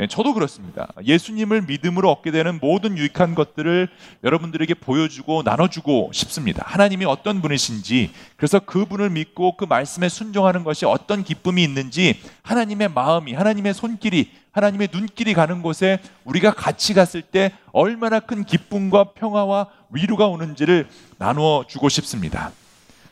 예, 0.00 0.06
저도 0.06 0.34
그렇습니다. 0.34 0.88
예수님을 1.04 1.62
믿음으로 1.62 2.10
얻게 2.10 2.30
되는 2.30 2.58
모든 2.60 2.96
유익한 2.96 3.34
것들을 3.34 3.88
여러분들에게 4.24 4.74
보여주고 4.74 5.42
나눠주고 5.44 6.10
싶습니다. 6.12 6.64
하나님이 6.66 7.04
어떤 7.04 7.42
분이신지, 7.42 8.12
그래서 8.36 8.58
그분을 8.60 9.10
믿고 9.10 9.56
그 9.56 9.64
말씀에 9.64 10.08
순종하는 10.08 10.64
것이 10.64 10.84
어떤 10.86 11.24
기쁨이 11.24 11.62
있는지, 11.62 12.20
하나님의 12.42 12.90
마음이, 12.90 13.34
하나님의 13.34 13.74
손길이, 13.74 14.30
하나님의 14.52 14.88
눈길이 14.92 15.34
가는 15.34 15.62
곳에 15.62 16.00
우리가 16.24 16.52
같이 16.52 16.94
갔을 16.94 17.22
때 17.22 17.52
얼마나 17.72 18.20
큰 18.20 18.44
기쁨과 18.44 19.12
평화와 19.12 19.68
위로가 19.90 20.26
오는지를 20.26 20.88
나누어 21.18 21.64
주고 21.68 21.88
싶습니다. 21.88 22.52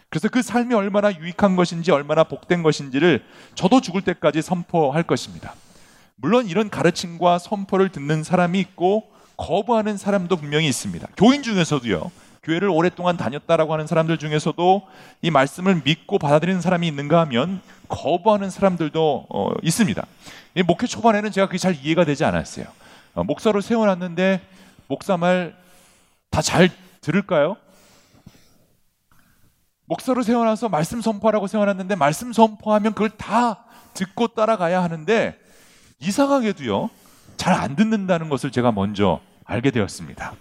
그래서 0.09 0.29
그 0.29 0.41
삶이 0.41 0.75
얼마나 0.75 1.13
유익한 1.13 1.57
것인지, 1.57 1.91
얼마나 1.91 2.25
복된 2.25 2.63
것인지를 2.63 3.25
저도 3.55 3.81
죽을 3.81 4.03
때까지 4.03 4.41
선포할 4.41 5.03
것입니다. 5.03 5.55
물론 6.17 6.47
이런 6.47 6.71
가르침과 6.71 7.39
선포를 7.39 7.91
듣는 7.91 8.25
사람이 8.25 8.59
있고 8.61 9.11
거부하는 9.37 9.97
사람도 9.97 10.37
분명히 10.37 10.67
있습니다. 10.69 11.07
교인 11.17 11.43
중에서도요. 11.43 12.11
교회를 12.43 12.69
오랫동안 12.69 13.17
다녔다라고 13.17 13.73
하는 13.73 13.87
사람들 13.87 14.19
중에서도 14.19 14.83
이 15.23 15.31
말씀을 15.31 15.83
믿고 15.85 16.19
받아들이는 16.19 16.61
사람이 16.61 16.87
있는가 16.87 17.21
하면 17.23 17.61
거부하는 17.89 18.51
사람들도 18.51 19.27
어, 19.29 19.51
있습니다. 19.63 20.07
목회 20.67 20.87
초반에는 20.87 21.33
제가 21.33 21.49
그게 21.49 21.59
잘 21.59 21.75
이해가 21.75 22.05
되지 22.05 22.25
않았어요. 22.25 22.67
어, 23.15 23.25
목사로 23.25 23.61
세워놨는데 23.61 24.41
목사 24.89 25.17
말 25.17 25.55
다 26.31 26.43
잘 26.43 26.69
들을까요? 27.01 27.57
목사로 29.87 30.23
세워놔서 30.23 30.69
말씀 30.69 31.01
선포하라고 31.01 31.47
세워놨는데 31.47 31.95
말씀 31.97 32.33
선포하면 32.33 32.93
그걸 32.93 33.09
다 33.11 33.65
듣고 33.95 34.29
따라가야 34.29 34.83
하는데 34.83 35.39
이상하게도요, 36.01 36.91
잘 37.37 37.55
안 37.55 37.77
듣는다는 37.77 38.29
것을 38.29 38.51
제가 38.51 38.73
먼저 38.73 39.21
알게 39.45 39.71
되었습니다. 39.71 40.35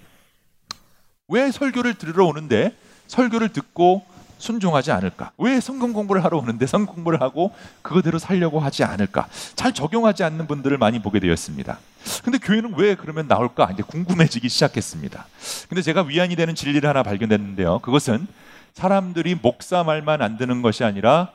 왜 1.27 1.51
설교를 1.51 1.95
들으러 1.95 2.25
오는데 2.25 2.75
설교를 3.07 3.49
듣고 3.49 4.03
순종하지 4.37 4.91
않을까? 4.91 5.31
왜 5.37 5.59
성경 5.59 5.93
공부를 5.93 6.23
하러 6.23 6.37
오는데 6.37 6.67
성경 6.67 6.93
공부를 6.93 7.21
하고 7.21 7.53
그거대로 7.81 8.19
살려고 8.19 8.59
하지 8.59 8.83
않을까? 8.83 9.27
잘 9.55 9.73
적용하지 9.73 10.23
않는 10.23 10.47
분들을 10.47 10.77
많이 10.77 11.01
보게 11.01 11.19
되었습니다. 11.19 11.79
근데 12.23 12.37
교회는 12.37 12.73
왜 12.77 12.95
그러면 12.95 13.27
나올까? 13.27 13.69
이제 13.73 13.81
궁금해지기 13.83 14.49
시작했습니다. 14.49 15.25
근데 15.69 15.81
제가 15.81 16.01
위안이 16.03 16.35
되는 16.35 16.53
진리를 16.53 16.87
하나 16.87 17.01
발견했는데요. 17.01 17.79
그것은 17.79 18.27
사람들이 18.73 19.35
목사 19.41 19.83
말만 19.83 20.21
안 20.21 20.37
듣는 20.37 20.61
것이 20.61 20.83
아니라 20.83 21.29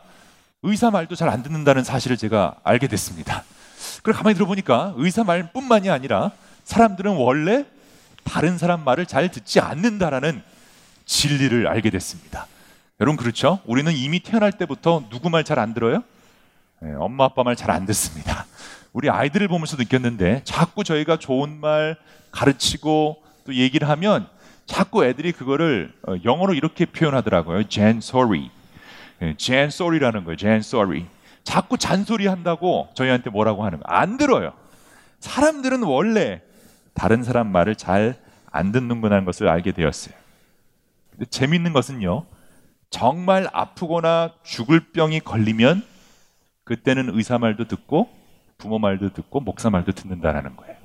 의사 0.62 0.90
말도 0.90 1.14
잘 1.16 1.28
안 1.30 1.42
듣는다는 1.42 1.84
사실을 1.84 2.16
제가 2.18 2.56
알게 2.64 2.86
됐습니다. 2.86 3.44
그걸 3.98 4.14
가만히 4.14 4.34
들어보니까 4.34 4.94
의사 4.96 5.24
말뿐만이 5.24 5.90
아니라 5.90 6.30
사람들은 6.64 7.12
원래 7.16 7.64
다른 8.24 8.58
사람 8.58 8.84
말을 8.84 9.06
잘 9.06 9.30
듣지 9.30 9.60
않는다라는 9.60 10.42
진리를 11.06 11.66
알게 11.66 11.90
됐습니다. 11.90 12.46
여러분 13.00 13.16
그렇죠? 13.16 13.60
우리는 13.64 13.90
이미 13.92 14.20
태어날 14.20 14.52
때부터 14.52 15.04
누구 15.10 15.30
말 15.30 15.42
잘 15.42 15.58
안 15.58 15.74
들어요? 15.74 16.02
네, 16.80 16.92
엄마 16.98 17.24
아빠 17.24 17.42
말 17.42 17.56
잘 17.56 17.70
안 17.70 17.86
듣습니다. 17.86 18.46
우리 18.92 19.08
아이들을 19.08 19.48
보면서 19.48 19.76
느꼈는데 19.76 20.42
자꾸 20.44 20.84
저희가 20.84 21.18
좋은 21.18 21.60
말 21.60 21.96
가르치고 22.30 23.22
또 23.46 23.54
얘기를 23.54 23.88
하면 23.88 24.26
자꾸 24.66 25.04
애들이 25.04 25.32
그거를 25.32 25.92
어, 26.06 26.14
영어로 26.24 26.54
이렇게 26.54 26.84
표현하더라고요. 26.86 27.64
Jan 27.68 27.96
sorry. 27.98 28.50
Jan 29.36 29.66
sorry라는 29.68 30.24
거예요. 30.24 30.36
Jan 30.36 30.58
sorry. 30.58 31.06
자꾸 31.44 31.78
잔소리 31.78 32.26
한다고 32.26 32.88
저희한테 32.94 33.30
뭐라고 33.30 33.64
하는 33.64 33.78
거. 33.78 33.84
안 33.86 34.16
들어요. 34.16 34.52
사람들은 35.20 35.82
원래 35.82 36.42
다른 36.94 37.22
사람 37.22 37.50
말을 37.52 37.76
잘 37.76 38.30
안 38.50 38.72
듣는구나 38.72 39.16
하는 39.16 39.24
것을 39.24 39.48
알게 39.48 39.72
되었어요. 39.72 40.14
근데 41.10 41.24
재밌는 41.26 41.72
것은요. 41.72 42.26
정말 42.90 43.48
아프거나 43.52 44.34
죽을 44.42 44.90
병이 44.92 45.20
걸리면 45.20 45.84
그때는 46.64 47.16
의사 47.16 47.38
말도 47.38 47.68
듣고 47.68 48.10
부모 48.58 48.78
말도 48.78 49.12
듣고 49.12 49.40
목사 49.40 49.70
말도 49.70 49.92
듣는다라는 49.92 50.56
거예요. 50.56 50.76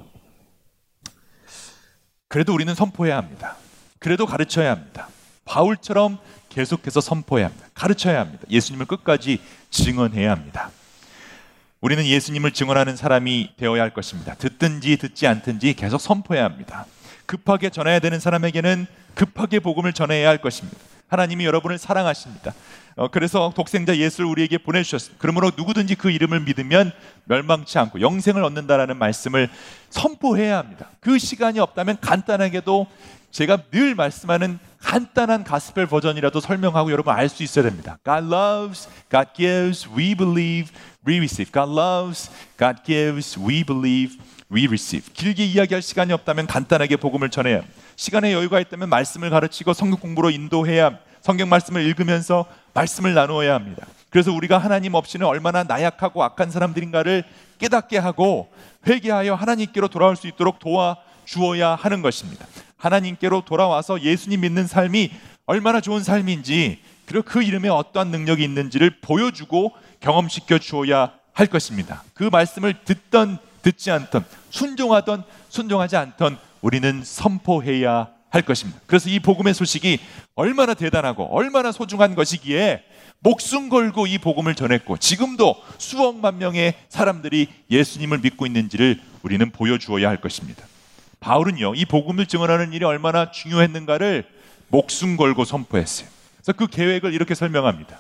그래도 2.28 2.54
우리는 2.54 2.74
선포해야 2.76 3.18
합니다. 3.18 3.56
그래도 4.00 4.26
가르쳐야 4.26 4.72
합니다. 4.72 5.08
바울처럼 5.46 6.20
계속해서 6.56 7.02
선포해야 7.02 7.48
합니다. 7.48 7.68
가르쳐야 7.74 8.22
합니다. 8.22 8.44
예수님을 8.50 8.86
끝까지 8.86 9.42
증언해야 9.70 10.32
합니다. 10.32 10.72
우리는 11.82 12.04
예수님을 12.06 12.52
증언하는 12.52 12.96
사람이 12.96 13.52
되어야 13.58 13.82
할 13.82 13.94
것입니다. 13.94 14.36
듣든지 14.36 14.96
듣지 14.98 15.28
않든지 15.28 15.74
계속 15.74 16.00
선포해야 16.00 16.46
합니다. 16.46 16.86
급하게 17.26 17.70
전해야 17.70 18.00
되는 18.00 18.20
사람에게는 18.22 18.88
급하게 19.16 19.60
복음을 19.60 19.92
전해야 19.92 20.30
할 20.30 20.38
것입니다. 20.38 20.80
하나님이 21.10 21.46
여러분을 21.46 21.78
사랑하십니다. 21.78 22.54
어, 22.96 23.10
그래서 23.10 23.52
독생자 23.54 23.98
예수를 23.98 24.30
우리에게 24.30 24.58
보내주셨습니다. 24.58 25.18
그러므로 25.22 25.52
누구든지 25.58 25.96
그 25.96 26.10
이름을 26.10 26.40
믿으면 26.40 26.94
멸망치 27.26 27.78
않고 27.78 28.00
영생을 28.00 28.44
얻는다라는 28.44 28.98
말씀을 28.98 29.50
선포해야 29.90 30.58
합니다. 30.58 30.90
그 31.02 31.20
시간이 31.20 31.60
없다면 31.60 31.98
간단하게도 32.00 32.88
제가 33.32 33.58
늘 33.72 33.96
말씀하는 33.96 34.60
간단한 34.86 35.44
가스펠 35.44 35.88
버전이라도 35.88 36.40
설명하고 36.40 36.92
여러분 36.92 37.14
알 37.14 37.28
수 37.28 37.42
있어야 37.42 37.66
됩니다. 37.66 37.98
God 38.06 38.34
loves, 38.34 38.88
God 39.10 39.30
gives, 39.36 39.90
we 39.90 40.14
believe, 40.14 40.72
we 41.08 41.18
receive. 41.18 41.52
God 41.52 41.72
loves, 41.72 42.30
God 42.58 42.84
gives, 42.86 43.38
we 43.40 43.64
believe, 43.64 44.18
we 44.54 44.68
receive. 44.68 45.12
길게 45.12 45.44
이야기할 45.44 45.82
시간이 45.82 46.14
없다면 46.14 46.46
간단하게 46.46 46.98
복음을 46.98 47.32
전해야 47.32 47.58
합니다. 47.58 47.74
시간에 47.96 48.32
여유가 48.32 48.60
있다면 48.60 48.90
말씀을 48.90 49.32
가르치고 49.32 49.74
성경 49.74 50.00
공부로 50.00 50.30
인도해야 50.30 51.00
성경 51.22 51.50
말씀을 51.50 51.82
읽으면서 51.82 52.46
말씀을 52.76 53.16
나누어야 53.16 53.56
합니다. 53.56 53.88
그래서 54.12 54.32
우리가 54.32 54.60
하나님 54.60 54.94
없이는 54.94 55.26
얼마나 55.26 55.64
나약하고 55.64 56.24
악한 56.24 56.52
사람들인가를 56.52 57.24
깨닫게 57.58 57.98
하고 57.98 58.50
회개하여 58.88 59.34
하나님께로 59.34 59.88
돌아올 59.88 60.16
수 60.16 60.28
있도록 60.28 60.60
도와 60.60 60.98
주어야 61.26 61.74
하는 61.74 62.04
것입니다. 62.04 62.46
하나님께로 62.86 63.44
돌아와서 63.46 64.02
예수님 64.02 64.42
믿는 64.42 64.68
삶이 64.68 65.12
얼마나 65.46 65.82
좋은 65.82 66.04
삶인지 66.04 66.80
그리고 67.06 67.24
그 67.24 67.44
이름에 67.44 67.70
어떠한 67.70 68.10
능력이 68.10 68.44
있는지를 68.44 69.02
보여주고 69.02 69.74
경험시켜 70.00 70.58
주어야 70.60 71.12
할 71.34 71.48
것입니다. 71.48 72.04
그 72.14 72.24
말씀을 72.24 72.76
듣던 72.86 73.38
듣지 73.62 73.92
않던 73.92 74.26
순종하던 74.50 75.24
순종하지 75.50 75.98
않던 75.98 76.38
우리는 76.62 77.02
선포해야 77.04 78.10
할 78.30 78.42
것입니다. 78.42 78.80
그래서 78.86 79.10
이 79.10 79.20
복음의 79.20 79.54
소식이 79.54 80.00
얼마나 80.36 80.74
대단하고 80.74 81.36
얼마나 81.36 81.72
소중한 81.72 82.16
것이기에 82.16 82.84
목숨 83.20 83.70
걸고 83.70 84.08
이 84.08 84.18
복음을 84.18 84.56
전했고 84.56 84.98
지금도 84.98 85.56
수억만 85.78 86.38
명의 86.38 86.76
사람들이 86.90 87.48
예수님을 87.72 88.20
믿고 88.20 88.46
있는지를 88.46 89.00
우리는 89.24 89.50
보여주어야 89.52 90.10
할 90.10 90.22
것입니다. 90.22 90.64
바울은요, 91.26 91.74
이 91.74 91.86
복음을 91.86 92.28
증언하는 92.28 92.72
일이 92.72 92.86
얼마나 92.86 93.32
중요했는가를 93.32 94.26
목숨 94.68 95.18
걸고 95.18 95.44
선포했어요. 95.44 96.08
그래서 96.36 96.54
그 96.54 96.68
계획을 96.68 97.16
이렇게 97.16 97.34
설명합니다. 97.34 97.98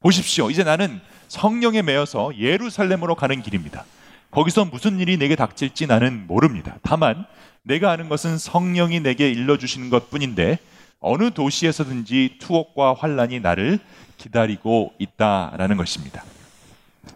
보십시오. 0.00 0.50
이제 0.50 0.62
나는 0.62 1.00
성령에 1.28 1.80
매여서 1.80 2.32
예루살렘으로 2.38 3.14
가는 3.14 3.40
길입니다. 3.40 3.86
거기서 4.30 4.66
무슨 4.66 5.00
일이 5.00 5.16
내게 5.16 5.36
닥칠지 5.36 5.86
나는 5.86 6.26
모릅니다. 6.26 6.76
다만 6.82 7.24
내가 7.62 7.92
아는 7.92 8.10
것은 8.10 8.36
성령이 8.36 9.00
내게 9.00 9.30
일러주시는 9.30 9.88
것 9.88 10.10
뿐인데 10.10 10.58
어느 11.00 11.30
도시에서든지 11.30 12.36
투옥과 12.40 12.96
환란이 12.98 13.40
나를 13.40 13.78
기다리고 14.18 14.92
있다라는 14.98 15.78
것입니다. 15.78 16.22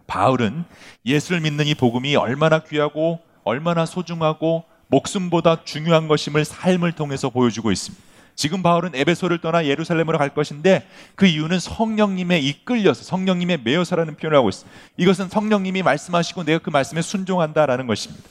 바울은 0.07 0.65
예수를 1.05 1.43
믿는 1.43 1.67
이 1.67 1.75
복음이 1.75 2.17
얼마나 2.17 2.61
귀하고 2.61 3.21
얼마나 3.45 3.85
소중하고 3.85 4.70
목숨보다 4.91 5.65
중요한 5.65 6.09
것임을 6.09 6.45
삶을 6.45 6.93
통해서 6.93 7.31
보여주고 7.31 7.73
있습니다. 7.73 8.05
지금 8.37 8.63
바울은 8.63 8.93
에베소를 8.95 9.39
떠나 9.41 9.67
예루살렘으로 9.67 10.17
갈 10.17 10.31
것인데 10.31 10.87
그 11.15 11.27
이유는 11.27 11.61
성령님에 11.61 12.39
이끌려서 12.39 13.03
성령님의 13.05 13.61
매여 13.65 13.85
서라는 13.85 14.17
표현을 14.17 14.39
하고 14.39 14.49
있습니다. 14.49 14.79
이것은 14.97 15.29
성령님이 15.29 15.83
말씀하시고 15.83 16.45
내가 16.45 16.59
그 16.59 16.71
말씀에 16.71 17.03
순종한다라는 17.03 17.87
것입니다. 17.87 18.25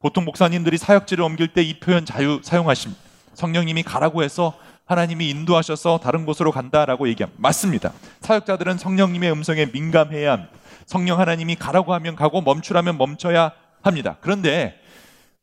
보통 0.00 0.24
목사님들이 0.24 0.78
사역지를 0.78 1.24
옮길 1.24 1.48
때 1.48 1.62
이 1.62 1.78
표현 1.78 2.04
자유 2.04 2.40
사용하십니다. 2.42 3.00
성령님이 3.34 3.82
가라고 3.82 4.22
해서 4.22 4.56
하나님이 4.86 5.28
인도하셔서 5.30 5.98
다른 6.02 6.26
곳으로 6.26 6.52
간다라고 6.52 7.08
얘기합니다. 7.08 7.40
맞습니다. 7.40 7.92
사역자들은 8.20 8.78
성령님의 8.78 9.32
음성에 9.32 9.66
민감해야 9.72 10.32
합니다. 10.32 10.52
성령 10.86 11.18
하나님이 11.18 11.56
가라고 11.56 11.94
하면 11.94 12.16
가고 12.16 12.42
멈추라면 12.42 12.98
멈춰야 12.98 13.52
합니다. 13.82 14.16
그런데 14.20 14.78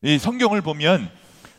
이 0.01 0.17
성경을 0.17 0.61
보면 0.61 1.09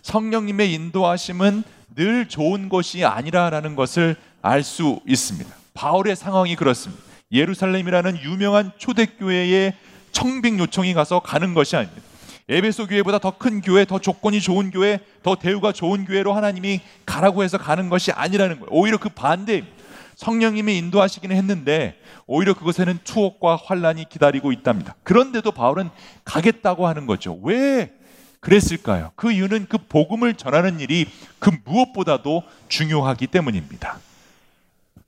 성령님의 0.02 0.72
인도하심은 0.72 1.62
늘 1.94 2.26
좋은 2.26 2.70
것이 2.70 3.04
아니라라는 3.04 3.76
것을 3.76 4.16
알 4.40 4.62
수 4.62 5.00
있습니다. 5.06 5.50
바울의 5.74 6.16
상황이 6.16 6.56
그렇습니다. 6.56 7.02
예루살렘이라는 7.32 8.22
유명한 8.22 8.72
초대교회에 8.78 9.74
청빙 10.12 10.58
요청이 10.58 10.94
가서 10.94 11.20
가는 11.20 11.52
것이 11.52 11.76
아닙니다. 11.76 12.02
에베소 12.48 12.86
교회보다 12.86 13.18
더 13.18 13.32
큰 13.32 13.60
교회, 13.60 13.84
더 13.84 13.98
조건이 13.98 14.40
좋은 14.40 14.70
교회, 14.70 15.00
더 15.22 15.36
대우가 15.36 15.72
좋은 15.72 16.06
교회로 16.06 16.32
하나님이 16.32 16.80
가라고 17.04 17.44
해서 17.44 17.58
가는 17.58 17.90
것이 17.90 18.10
아니라는 18.10 18.60
거예요. 18.60 18.68
오히려 18.70 18.96
그 18.96 19.10
반대입니다. 19.10 19.76
성령님이 20.16 20.78
인도하시기는 20.78 21.36
했는데 21.36 21.98
오히려 22.26 22.54
그것에는 22.54 22.98
투옥과 23.04 23.58
환란이 23.64 24.08
기다리고 24.08 24.50
있답니다. 24.52 24.94
그런데도 25.02 25.52
바울은 25.52 25.90
가겠다고 26.24 26.88
하는 26.88 27.06
거죠. 27.06 27.38
왜 27.42 27.92
그랬을까요? 28.40 29.12
그 29.16 29.32
이유는 29.32 29.66
그 29.68 29.78
복음을 29.78 30.34
전하는 30.34 30.80
일이 30.80 31.06
그 31.38 31.50
무엇보다도 31.64 32.42
중요하기 32.68 33.26
때문입니다. 33.26 33.98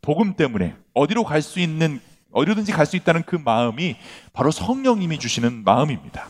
복음 0.03 0.35
때문에 0.35 0.75
어디로 0.95 1.25
갈 1.25 1.42
수 1.42 1.61
있는 1.61 2.01
어디든지 2.33 2.73
갈 2.73 2.87
수 2.87 2.97
있다는 2.97 3.23
그 3.25 3.37
마음이 3.37 3.97
바로 4.33 4.51
성령님이 4.51 5.18
주시는 5.18 5.64
마음입니다. 5.64 6.29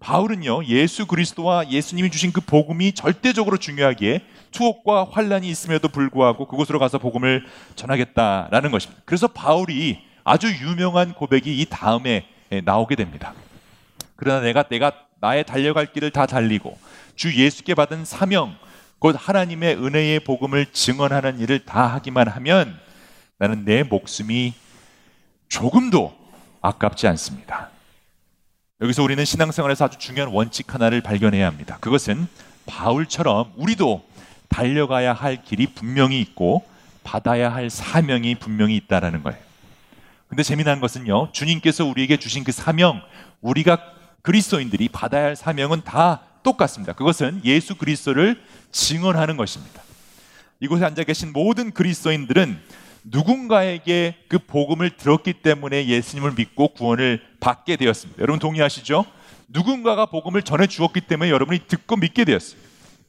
바울은요 0.00 0.64
예수 0.66 1.06
그리스도와 1.06 1.68
예수님이 1.70 2.10
주신 2.10 2.32
그 2.32 2.40
복음이 2.40 2.92
절대적으로 2.92 3.56
중요하기에 3.56 4.20
투옥과 4.52 5.08
환란이 5.10 5.48
있음에도 5.48 5.88
불구하고 5.88 6.46
그곳으로 6.46 6.78
가서 6.78 6.98
복음을 6.98 7.44
전하겠다라는 7.74 8.70
것입니다. 8.70 9.02
그래서 9.04 9.26
바울이 9.26 10.00
아주 10.22 10.48
유명한 10.48 11.14
고백이 11.14 11.60
이 11.60 11.66
다음에 11.68 12.26
나오게 12.64 12.94
됩니다. 12.94 13.34
그러나 14.14 14.40
내가 14.40 14.62
내가 14.64 14.92
나의 15.20 15.44
달려갈 15.44 15.92
길을 15.92 16.10
다 16.10 16.26
달리고 16.26 16.78
주 17.16 17.34
예수께 17.34 17.74
받은 17.74 18.04
사명 18.04 18.56
곧 18.98 19.16
하나님의 19.18 19.76
은혜의 19.76 20.20
복음을 20.20 20.66
증언하는 20.66 21.38
일을 21.40 21.64
다 21.64 21.86
하기만 21.86 22.28
하면 22.28 22.78
나는 23.38 23.64
내 23.64 23.82
목숨이 23.82 24.54
조금도 25.48 26.16
아깝지 26.60 27.06
않습니다. 27.08 27.70
여기서 28.80 29.02
우리는 29.02 29.24
신앙생활에서 29.24 29.86
아주 29.86 29.98
중요한 29.98 30.32
원칙 30.32 30.74
하나를 30.74 31.00
발견해야 31.00 31.46
합니다. 31.46 31.78
그것은 31.80 32.28
바울처럼 32.66 33.52
우리도 33.56 34.04
달려가야 34.48 35.12
할 35.12 35.42
길이 35.42 35.66
분명히 35.66 36.20
있고 36.20 36.64
받아야 37.02 37.52
할 37.52 37.70
사명이 37.70 38.36
분명히 38.36 38.76
있다라는 38.76 39.22
거예요. 39.22 39.38
근데 40.28 40.42
재미난 40.42 40.80
것은요. 40.80 41.32
주님께서 41.32 41.86
우리에게 41.86 42.18
주신 42.18 42.44
그 42.44 42.52
사명, 42.52 43.00
우리가 43.40 43.97
그리스도인들이 44.22 44.88
받아야 44.88 45.24
할 45.24 45.36
사명은 45.36 45.82
다 45.84 46.22
똑같습니다. 46.42 46.92
그것은 46.92 47.40
예수 47.44 47.76
그리스도를 47.76 48.40
증언하는 48.70 49.36
것입니다. 49.36 49.82
이곳에 50.60 50.84
앉아 50.84 51.04
계신 51.04 51.32
모든 51.32 51.70
그리스도인들은 51.70 52.60
누군가에게 53.04 54.16
그 54.28 54.38
복음을 54.38 54.90
들었기 54.90 55.34
때문에 55.34 55.86
예수님을 55.86 56.32
믿고 56.36 56.68
구원을 56.68 57.22
받게 57.40 57.76
되었습니다. 57.76 58.20
여러분 58.20 58.38
동의하시죠? 58.38 59.04
누군가가 59.48 60.06
복음을 60.06 60.42
전해 60.42 60.66
주었기 60.66 61.02
때문에 61.02 61.30
여러분이 61.30 61.60
듣고 61.68 61.96
믿게 61.96 62.24
되었어요. 62.24 62.60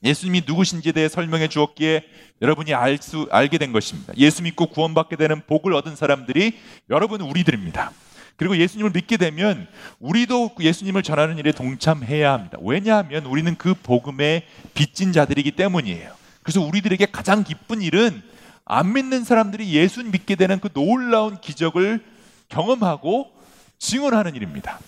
예수님이 0.04 0.44
누구신지에 0.48 0.94
대해 0.94 1.10
설명해 1.10 1.50
주었기에 1.50 2.04
여러분이 2.42 2.74
알 2.74 2.98
수, 3.02 3.28
알게 3.32 3.58
된 3.58 3.74
것입니다. 3.74 4.14
예수 4.16 4.42
믿고 4.44 4.68
구원받게 4.68 5.18
되는 5.18 5.42
복을 5.46 5.74
얻은 5.74 5.98
사람들이 5.98 6.58
여러분 6.90 7.20
우리들입니다. 7.20 7.92
그리고 8.40 8.56
예수님을 8.56 8.92
믿게 8.92 9.18
되면 9.18 9.68
우리도 10.00 10.52
예수님을 10.62 11.04
전하는 11.04 11.38
일에 11.38 11.52
동참해야 11.52 12.32
합니다. 12.32 12.58
왜냐하면 12.62 13.26
우리는 13.26 13.54
그 13.58 13.74
복음의 13.74 14.46
빚진 14.74 15.12
자들이기 15.12 15.52
때문이에요. 15.52 16.10
그래서 16.42 16.62
우리들에게 16.62 17.08
가장 17.12 17.44
기쁜 17.44 17.82
일은 17.82 18.24
안 18.64 18.94
믿는 18.94 19.26
사람들이 19.26 19.74
예수 19.74 20.02
믿게 20.06 20.36
되는 20.36 20.62
그 20.62 20.70
놀라운 20.70 21.42
기적을 21.42 22.02
경험하고 22.48 23.30
증언하는 23.78 24.36
일입니다. 24.36 24.80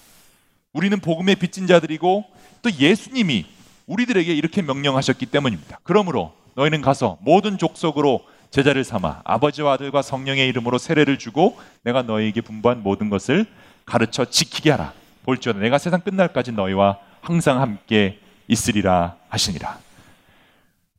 우리는 0.72 0.98
복음의 1.02 1.36
빚진 1.36 1.68
자들이고 1.68 2.24
또 2.62 2.72
예수님이 2.72 3.46
우리들에게 3.86 4.34
이렇게 4.34 4.62
명령하셨기 4.62 5.26
때문입니다. 5.26 5.82
그러므로 5.84 6.32
너희는 6.56 6.80
가서 6.80 7.18
모든 7.20 7.58
족속으로 7.58 8.24
제자를 8.52 8.84
삼아 8.84 9.22
아버지와 9.24 9.74
아들과 9.74 10.02
성령의 10.02 10.48
이름으로 10.50 10.78
세례를 10.78 11.18
주고 11.18 11.58
내가 11.84 12.02
너희에게 12.04 12.42
분부한 12.42 12.84
모든 12.84 13.10
것을 13.10 13.46
가르쳐 13.86 14.26
지키게 14.26 14.72
하라. 14.72 14.94
볼지어다 15.24 15.60
내가 15.60 15.78
세상 15.78 16.02
끝날까지 16.02 16.52
너희와 16.52 16.98
항상 17.22 17.62
함께 17.62 18.20
있으리라 18.48 19.16
하시니라. 19.30 19.80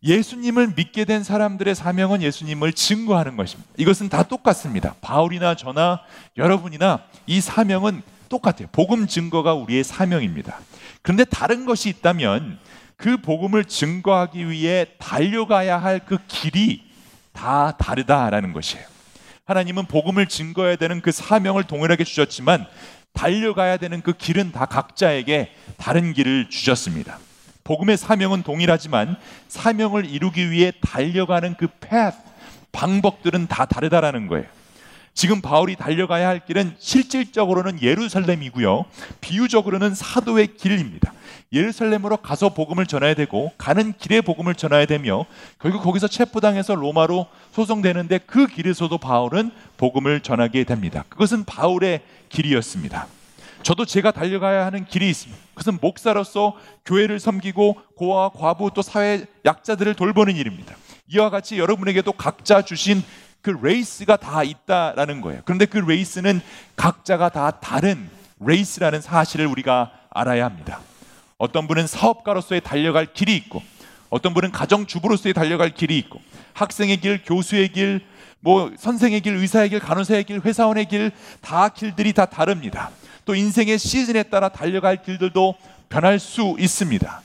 예수님을 0.02 0.72
믿게 0.74 1.04
된 1.04 1.22
사람들의 1.22 1.74
사명은 1.74 2.22
예수님을 2.22 2.72
증거하는 2.72 3.36
것입니다. 3.36 3.70
이것은 3.76 4.08
다 4.08 4.22
똑같습니다. 4.24 4.94
바울이나 5.00 5.54
저나 5.54 6.00
여러분이나 6.36 7.02
이 7.26 7.40
사명은 7.40 8.02
똑같아요. 8.28 8.68
복음 8.72 9.06
증거가 9.06 9.54
우리의 9.54 9.84
사명입니다. 9.84 10.58
그런데 11.02 11.24
다른 11.24 11.66
것이 11.66 11.88
있다면 11.90 12.58
그 12.96 13.18
복음을 13.18 13.64
증거하기 13.64 14.48
위해 14.48 14.86
달려가야 14.98 15.78
할 15.78 16.00
그 16.00 16.18
길이 16.26 16.91
다 17.32 17.76
다르다라는 17.76 18.52
것이에요. 18.52 18.84
하나님은 19.44 19.86
복음을 19.86 20.26
증거해야 20.26 20.76
되는 20.76 21.00
그 21.00 21.12
사명을 21.12 21.64
동일하게 21.64 22.04
주셨지만 22.04 22.66
달려가야 23.12 23.76
되는 23.76 24.00
그 24.00 24.12
길은 24.12 24.52
다 24.52 24.66
각자에게 24.66 25.52
다른 25.76 26.12
길을 26.12 26.48
주셨습니다. 26.48 27.18
복음의 27.64 27.96
사명은 27.96 28.42
동일하지만 28.42 29.16
사명을 29.48 30.06
이루기 30.06 30.50
위해 30.50 30.72
달려가는 30.80 31.54
그 31.56 31.66
path, 31.66 32.18
방법들은 32.72 33.46
다 33.48 33.66
다르다라는 33.66 34.26
거예요. 34.26 34.46
지금 35.14 35.40
바울이 35.40 35.76
달려가야 35.76 36.26
할 36.26 36.44
길은 36.44 36.76
실질적으로는 36.78 37.82
예루살렘이고요. 37.82 38.84
비유적으로는 39.20 39.94
사도의 39.94 40.56
길입니다. 40.56 41.12
예루살렘으로 41.52 42.16
가서 42.16 42.48
복음을 42.48 42.86
전해야 42.86 43.14
되고 43.14 43.52
가는 43.58 43.92
길에 43.98 44.22
복음을 44.22 44.54
전해야 44.54 44.86
되며 44.86 45.26
결국 45.60 45.82
거기서 45.82 46.08
체포당해서 46.08 46.74
로마로 46.74 47.26
소송되는데 47.52 48.18
그 48.26 48.46
길에서도 48.46 48.96
바울은 48.96 49.50
복음을 49.76 50.20
전하게 50.20 50.64
됩니다. 50.64 51.04
그것은 51.10 51.44
바울의 51.44 52.00
길이었습니다. 52.30 53.06
저도 53.62 53.84
제가 53.84 54.10
달려가야 54.10 54.64
하는 54.66 54.86
길이 54.86 55.08
있습니다. 55.10 55.40
그것은 55.50 55.78
목사로서 55.80 56.56
교회를 56.84 57.20
섬기고 57.20 57.76
고아, 57.96 58.30
과부 58.30 58.70
또 58.74 58.82
사회 58.82 59.26
약자들을 59.44 59.94
돌보는 59.94 60.34
일입니다. 60.36 60.74
이와 61.08 61.30
같이 61.30 61.58
여러분에게도 61.58 62.12
각자 62.12 62.62
주신 62.62 63.04
그 63.42 63.50
레이스가 63.50 64.16
다 64.16 64.44
있다라는 64.44 65.20
거예요. 65.20 65.42
그런데 65.44 65.66
그 65.66 65.78
레이스는 65.78 66.40
각자가 66.76 67.28
다 67.28 67.50
다른 67.50 68.08
레이스라는 68.40 69.00
사실을 69.00 69.46
우리가 69.46 69.92
알아야 70.10 70.44
합니다. 70.44 70.80
어떤 71.38 71.66
분은 71.66 71.88
사업가로서의 71.88 72.60
달려갈 72.60 73.12
길이 73.12 73.34
있고, 73.36 73.62
어떤 74.10 74.32
분은 74.32 74.52
가정주부로서의 74.52 75.34
달려갈 75.34 75.70
길이 75.70 75.98
있고, 75.98 76.20
학생의 76.54 76.98
길, 76.98 77.22
교수의 77.24 77.72
길, 77.72 78.04
뭐 78.38 78.72
선생의 78.76 79.20
길, 79.22 79.34
의사의 79.34 79.70
길, 79.70 79.80
간호사의 79.80 80.24
길, 80.24 80.40
회사원의 80.40 80.86
길, 80.86 81.10
다 81.40 81.68
길들이 81.68 82.12
다 82.12 82.26
다릅니다. 82.26 82.90
또 83.24 83.34
인생의 83.34 83.78
시즌에 83.78 84.24
따라 84.24 84.48
달려갈 84.48 85.02
길들도 85.02 85.54
변할 85.88 86.18
수 86.18 86.56
있습니다. 86.58 87.22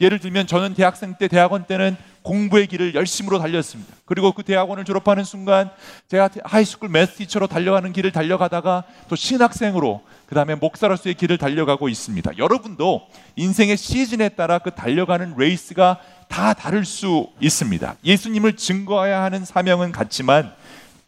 예를 0.00 0.20
들면 0.20 0.46
저는 0.46 0.74
대학생 0.74 1.16
때 1.18 1.26
대학원 1.26 1.64
때는 1.64 1.96
공부의 2.22 2.68
길을 2.68 2.94
열심으로 2.94 3.40
달렸습니다. 3.40 3.96
그리고 4.04 4.30
그 4.30 4.44
대학원을 4.44 4.84
졸업하는 4.84 5.24
순간 5.24 5.70
제가 6.06 6.30
high 6.44 6.62
school 6.62 6.88
math 6.88 7.14
teacher로 7.16 7.48
달려가는 7.48 7.92
길을 7.92 8.12
달려가다가 8.12 8.84
또 9.08 9.16
신학생으로 9.16 10.02
그 10.26 10.36
다음에 10.36 10.54
목사로서의 10.54 11.14
길을 11.14 11.38
달려가고 11.38 11.88
있습니다. 11.88 12.38
여러분도 12.38 13.08
인생의 13.34 13.76
시즌에 13.76 14.28
따라 14.28 14.60
그 14.60 14.70
달려가는 14.70 15.34
레이스가 15.36 15.98
다 16.28 16.54
다를 16.54 16.84
수 16.84 17.30
있습니다. 17.40 17.96
예수님을 18.04 18.54
증거해야 18.54 19.22
하는 19.24 19.44
사명은 19.44 19.90
같지만 19.90 20.52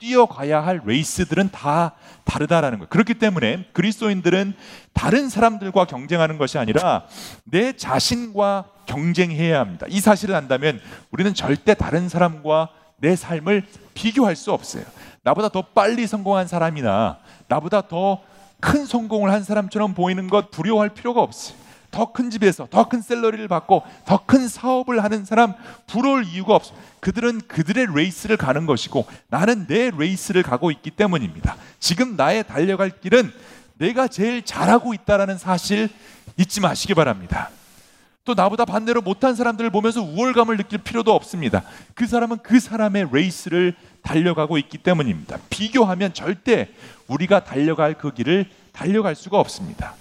뛰어가야 0.01 0.65
할 0.65 0.81
레이스들은 0.85 1.51
다 1.53 1.93
다르다라는 2.25 2.79
거예요. 2.79 2.89
그렇기 2.89 3.15
때문에 3.15 3.67
그리스도인들은 3.73 4.55
다른 4.93 5.29
사람들과 5.29 5.85
경쟁하는 5.85 6.39
것이 6.39 6.59
아니라 6.59 7.05
내 7.45 7.73
자신과 7.77 8.65
경쟁해야 8.87 9.61
합니다. 9.61 9.87
이 9.89 10.01
사실을 10.01 10.35
안다면 10.35 10.81
우리는 11.13 11.33
절대 11.35 11.75
다른 11.75 12.09
사람과 12.09 12.71
내 12.97 13.15
삶을 13.15 13.67
비교할 13.95 14.35
수 14.35 14.53
없어요. 14.53 14.83
나보다 15.23 15.49
더 15.51 15.63
빨리 15.63 16.07
성공한 16.07 16.49
사람이나 16.49 17.19
나보다 17.47 17.83
더 17.87 18.31
큰 18.61 18.85
성공을 18.85 19.33
한 19.33 19.43
사람처럼 19.43 19.95
보이는 19.95 20.29
것 20.29 20.51
두려워할 20.51 20.91
필요가 20.91 21.23
없어요. 21.23 21.59
더 21.91 22.13
큰 22.13 22.31
집에서 22.31 22.67
더 22.71 22.89
큰 22.89 23.03
salary를 23.03 23.47
받고 23.49 23.83
더 24.07 24.25
큰 24.27 24.49
사업을 24.49 25.03
하는 25.03 25.25
사람 25.25 25.55
부러울 25.87 26.25
이유가 26.25 26.55
없어. 26.55 26.75
그들은 27.01 27.41
그들의 27.49 27.89
레이스를 27.95 28.37
가는 28.37 28.67
것이고 28.67 29.07
나는 29.29 29.67
내 29.67 29.91
레이스를 29.91 30.43
가고 30.43 30.71
있기 30.71 30.91
때문입니다. 30.91 31.57
지금 31.79 32.17
나의 32.17 32.45
달려갈 32.47 32.91
길은 32.91 33.33
내가 33.79 34.09
제일 34.09 34.45
잘하고 34.45 34.95
있다라는 34.95 35.39
사실 35.39 35.89
잊지 36.37 36.61
마시기 36.61 36.95
바랍니다. 36.95 37.51
또 38.25 38.35
나보다 38.35 38.67
반대로 38.67 39.01
못한 39.01 39.35
사람들을 39.35 39.71
보면서 39.71 40.03
우월감을 40.03 40.59
느낄 40.59 40.79
필요도 40.79 41.13
없습니다. 41.13 41.63
그 41.95 42.07
사람은 42.07 42.39
그 42.43 42.61
사람의 42.61 43.09
레이스를 43.11 43.75
달려가고 44.03 44.59
있기 44.59 44.79
때문입니다. 44.79 45.39
비교하면 45.49 46.13
절대 46.13 46.69
우리가 47.09 47.45
달려갈 47.45 47.95
그 47.95 48.13
길을 48.13 48.49
달려갈 48.73 49.17
수가 49.17 49.41
없습니다. 49.41 49.95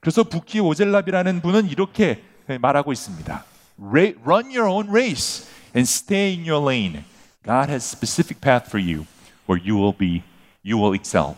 그래서 0.00 0.22
부키 0.22 0.60
오젤랍이라는 0.60 1.40
분은 1.40 1.68
이렇게 1.68 2.22
말하고 2.60 2.92
있습니다. 2.92 3.44
Run 3.80 4.46
your 4.46 4.68
own 4.68 4.88
race 4.88 5.46
and 5.74 5.88
stay 5.88 6.36
in 6.36 6.48
your 6.48 6.64
lane. 6.64 7.04
God 7.44 7.70
has 7.70 7.84
specific 7.84 8.40
path 8.40 8.66
for 8.68 8.80
you 8.80 9.06
where 9.48 9.60
you 9.62 9.76
will 9.76 9.96
be 9.96 10.22
you 10.64 10.78
will 10.78 10.94
excel. 10.94 11.36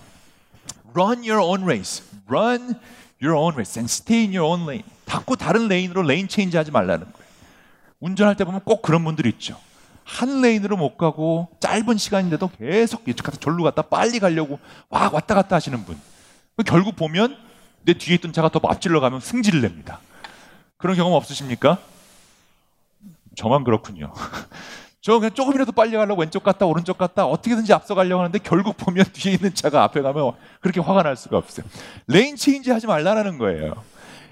Run 0.95 1.23
your 1.23 1.41
own 1.41 1.65
race. 1.65 2.03
Run 2.29 2.77
your 3.23 3.37
own 3.37 3.55
race 3.55 3.79
and 3.79 3.91
stay 3.91 4.25
in 4.25 4.35
your 4.35 4.47
own 4.47 4.67
lane. 4.69 4.85
자꾸 5.07 5.37
다른 5.37 5.69
레인으로 5.69 6.03
lane 6.03 6.29
change 6.29 6.57
하지 6.57 6.71
말라는 6.71 7.07
거예요. 7.13 7.31
운전할 8.01 8.37
때 8.37 8.45
보면 8.45 8.61
꼭 8.65 8.83
그런 8.83 9.05
분들이 9.05 9.29
있죠. 9.31 9.59
한 10.05 10.41
레인으로 10.41 10.77
못 10.77 10.97
가고 10.97 11.49
짧은 11.61 11.99
시간인데도 11.99 12.51
계속 12.59 13.09
이쪽 13.09 13.25
갔다 13.25 13.39
절로 13.39 13.63
갔다 13.63 13.83
빨리 13.83 14.19
가려고 14.19 14.59
와 14.89 15.11
왔다 15.13 15.35
갔다 15.35 15.57
하시는 15.57 15.85
분. 15.85 15.99
결국 16.67 16.97
보면 16.97 17.37
내 17.83 17.95
뒤에 17.95 18.17
있던 18.17 18.33
차가 18.33 18.49
더 18.49 18.61
앞질러 18.63 19.01
가면 19.01 19.21
승질을 19.21 19.61
냅니다. 19.61 20.01
그런 20.77 20.97
경험 20.97 21.15
없으십니까? 21.15 21.79
저만 23.37 23.65
그렇군요. 23.65 24.13
저 25.03 25.19
그냥 25.19 25.33
조금이라도 25.33 25.73
빨리 25.73 25.97
가려고 25.97 26.21
왼쪽 26.21 26.43
갔다 26.43 26.67
오른쪽 26.67 26.99
갔다 26.99 27.25
어떻게든지 27.25 27.73
앞서 27.73 27.95
가려고 27.95 28.21
하는데 28.21 28.39
결국 28.39 28.77
보면 28.77 29.07
뒤에 29.13 29.33
있는 29.33 29.55
차가 29.55 29.83
앞에 29.85 30.03
가면 30.03 30.33
그렇게 30.61 30.81
화가 30.81 31.03
날 31.03 31.17
수가 31.17 31.39
없어요. 31.39 31.67
lane 32.07 32.37
change 32.37 32.71
하지 32.71 32.87
말라는 32.87 33.39
거예요. 33.39 33.75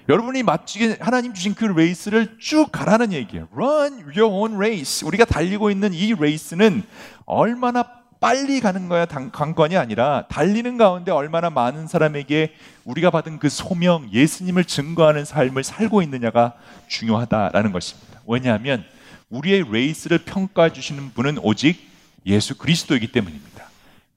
여러분이 0.07 0.41
맞추게 0.41 0.97
하나님 1.01 1.33
주신 1.33 1.53
그 1.53 1.65
레이스를 1.65 2.37
쭉 2.39 2.71
가라는 2.71 3.13
얘기예요. 3.13 3.47
Run 3.53 4.01
your 4.15 4.25
own 4.25 4.55
race. 4.55 5.07
우리가 5.07 5.25
달리고 5.25 5.69
있는 5.69 5.93
이 5.93 6.13
레이스는 6.13 6.83
얼마나 7.25 7.98
빨리 8.19 8.59
가는 8.59 8.89
거야 8.89 9.05
관건이 9.05 9.77
아니라 9.77 10.25
달리는 10.29 10.77
가운데 10.77 11.11
얼마나 11.11 11.49
많은 11.49 11.87
사람에게 11.87 12.53
우리가 12.83 13.11
받은 13.11 13.39
그 13.39 13.47
소명 13.47 14.09
예수님을 14.11 14.65
증거하는 14.65 15.23
삶을 15.23 15.63
살고 15.63 16.01
있느냐가 16.01 16.53
중요하다라는 16.87 17.71
것입니다. 17.71 18.19
왜냐하면 18.27 18.83
우리의 19.29 19.65
레이스를 19.71 20.19
평가해 20.19 20.73
주시는 20.73 21.13
분은 21.13 21.37
오직 21.43 21.89
예수 22.25 22.57
그리스도이기 22.57 23.11
때문입니다. 23.11 23.65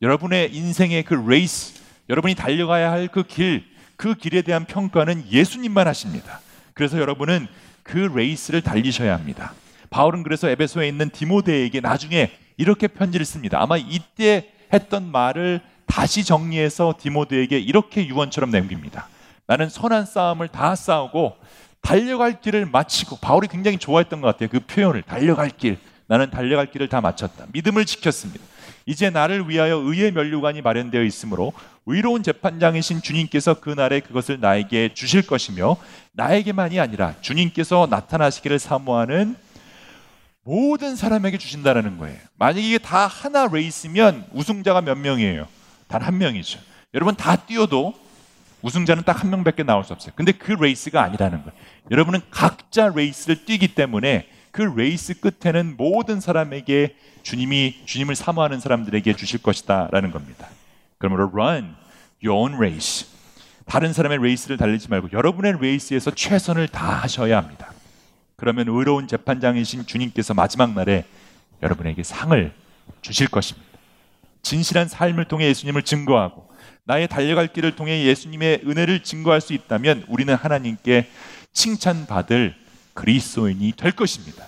여러분의 0.00 0.52
인생의 0.52 1.04
그 1.04 1.14
레이스, 1.14 1.80
여러분이 2.08 2.34
달려가야 2.34 2.90
할 2.90 3.08
그 3.08 3.22
길, 3.24 3.64
그 3.96 4.14
길에 4.14 4.42
대한 4.42 4.64
평가는 4.64 5.26
예수님만 5.30 5.86
하십니다. 5.86 6.40
그래서 6.74 6.98
여러분은 6.98 7.46
그 7.84 7.98
레이스를 7.98 8.62
달리셔야 8.62 9.14
합니다. 9.14 9.54
바울은 9.90 10.24
그래서 10.24 10.48
에베소에 10.48 10.88
있는 10.88 11.10
디모데에게 11.10 11.80
나중에 11.80 12.32
이렇게 12.62 12.87
편지를 12.87 13.27
씁니다. 13.27 13.61
아마 13.61 13.77
이때 13.77 14.46
했던 14.72 15.11
말을 15.11 15.61
다시 15.87 16.25
정리해서 16.25 16.94
디모데에게 16.98 17.59
이렇게 17.59 18.07
유언처럼 18.07 18.51
남깁니다. 18.51 19.09
나는 19.46 19.68
선한 19.68 20.07
싸움을 20.07 20.46
다 20.46 20.77
싸우고 20.77 21.37
달려갈 21.81 22.40
길을 22.40 22.66
마치고 22.66 23.16
바울이 23.16 23.48
굉장히 23.48 23.79
좋아했던 23.79 24.20
것 24.20 24.29
같아요. 24.29 24.48
그 24.48 24.61
표현을 24.61 25.03
달려갈 25.03 25.51
길. 25.51 25.79
나는 26.07 26.31
달려갈 26.31 26.70
길을 26.70 26.88
다 26.88 27.01
마쳤다. 27.01 27.46
믿음을 27.53 27.85
지켰습니다. 27.85 28.44
이제 28.87 29.11
나를 29.11 29.48
위하여 29.48 29.77
의의 29.79 30.12
면류관이 30.12 30.62
마련되어 30.62 31.03
있으므로 31.03 31.53
의로운 31.87 32.22
재판장이신 32.22 33.03
주님께서 33.03 33.55
그날에 33.55 33.98
그것을 34.01 34.38
나에게 34.40 34.94
주실 34.94 35.27
것이며 35.27 35.77
나에게만이 36.12 36.79
아니라 36.79 37.14
주님께서 37.20 37.88
나타나시기를 37.90 38.61
사모하는 38.61 39.37
모든 40.44 40.96
사람에게 40.96 41.38
주신다라는 41.38 41.98
거예요. 41.98 42.18
만약에 42.37 42.61
이게 42.61 42.78
다 42.78 43.07
하나 43.07 43.46
레이스면 43.46 44.26
우승자가 44.33 44.81
몇 44.81 44.98
명이에요? 44.98 45.46
단 45.88 46.02
한 46.02 46.18
명이죠. 46.18 46.59
여러분 46.94 47.14
다 47.14 47.37
뛰어도 47.37 47.94
우승자는 48.62 49.05
딱 49.05 49.22
한 49.22 49.31
명밖에 49.31 49.62
나올 49.62 49.85
수 49.85 49.92
없어요. 49.92 50.12
근데 50.16 50.33
그 50.33 50.52
레이스가 50.52 51.02
아니라는 51.02 51.38
거예요. 51.44 51.52
여러분은 51.90 52.20
각자 52.31 52.88
레이스를 52.94 53.44
뛰기 53.44 53.74
때문에 53.74 54.28
그 54.50 54.62
레이스 54.62 55.14
끝에는 55.20 55.76
모든 55.76 56.20
사람에게 56.20 56.96
주님이 57.22 57.83
주님을 57.87 58.14
사모하는 58.16 58.61
사람들에게 58.61 59.14
주실 59.14 59.42
것이다라는 59.42 60.11
겁니다. 60.11 60.48
그러므로 60.98 61.31
run 61.33 61.74
your 62.24 62.38
own 62.38 62.55
race. 62.55 63.07
다른 63.64 63.92
사람의 63.92 64.18
레이스를 64.18 64.57
달리지 64.57 64.88
말고 64.90 65.09
여러분의 65.12 65.59
레이스에서 65.61 66.11
최선을 66.11 66.68
다하셔야 66.68 67.37
합니다. 67.37 67.72
그러면 68.42 68.66
의로운 68.68 69.07
재판장이신 69.07 69.87
주님께서 69.87 70.35
마지막 70.35 70.74
날에 70.74 71.05
여러분에게 71.62 72.02
상을 72.02 72.52
주실 73.00 73.28
것입니다. 73.28 73.68
진실한 74.42 74.88
삶을 74.88 75.26
통해 75.26 75.46
예수님을 75.46 75.85
증거하고 75.85 76.50
나의 76.83 77.07
달려갈 77.07 77.46
길을 77.46 77.76
통해 77.76 78.05
예수님의 78.05 78.62
은혜를 78.66 79.05
증거할 79.05 79.40
수 79.40 79.52
있다면 79.52 80.07
우리는 80.09 80.35
하나님께 80.35 81.09
칭찬받을 81.52 82.57
그리스도인이 82.94 83.74
될 83.76 83.92
것입니다. 83.92 84.44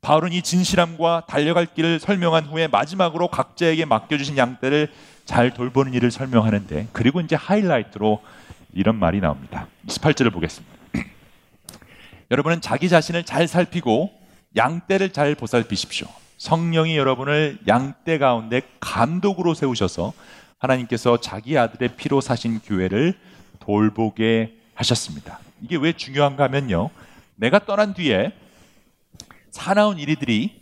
바울은 0.00 0.30
이 0.30 0.40
진실함과 0.40 1.24
달려갈 1.26 1.66
길을 1.66 1.98
설명한 1.98 2.44
후에 2.44 2.68
마지막으로 2.68 3.26
각자에게 3.30 3.84
맡겨주신 3.84 4.36
양떼를 4.38 4.92
잘 5.24 5.52
돌보는 5.52 5.92
일을 5.92 6.12
설명하는데 6.12 6.86
그리고 6.92 7.20
이제 7.20 7.34
하이라이트로 7.34 8.22
이런 8.74 8.94
말이 8.94 9.18
나옵니다. 9.18 9.66
28절을 9.88 10.32
보겠습니다. 10.32 10.79
여러분은 12.30 12.60
자기 12.60 12.88
자신을 12.88 13.24
잘 13.24 13.48
살피고 13.48 14.12
양떼를 14.56 15.12
잘 15.12 15.34
보살피십시오. 15.34 16.06
성령이 16.38 16.96
여러분을 16.96 17.58
양떼 17.66 18.18
가운데 18.18 18.62
감독으로 18.78 19.54
세우셔서 19.54 20.12
하나님께서 20.58 21.18
자기 21.20 21.58
아들의 21.58 21.96
피로 21.96 22.20
사신 22.20 22.60
교회를 22.60 23.18
돌보게 23.58 24.54
하셨습니다. 24.74 25.40
이게 25.62 25.76
왜 25.76 25.92
중요한가 25.92 26.44
하면요. 26.44 26.90
내가 27.36 27.58
떠난 27.58 27.94
뒤에 27.94 28.32
사나운 29.50 29.98
이리들이 29.98 30.59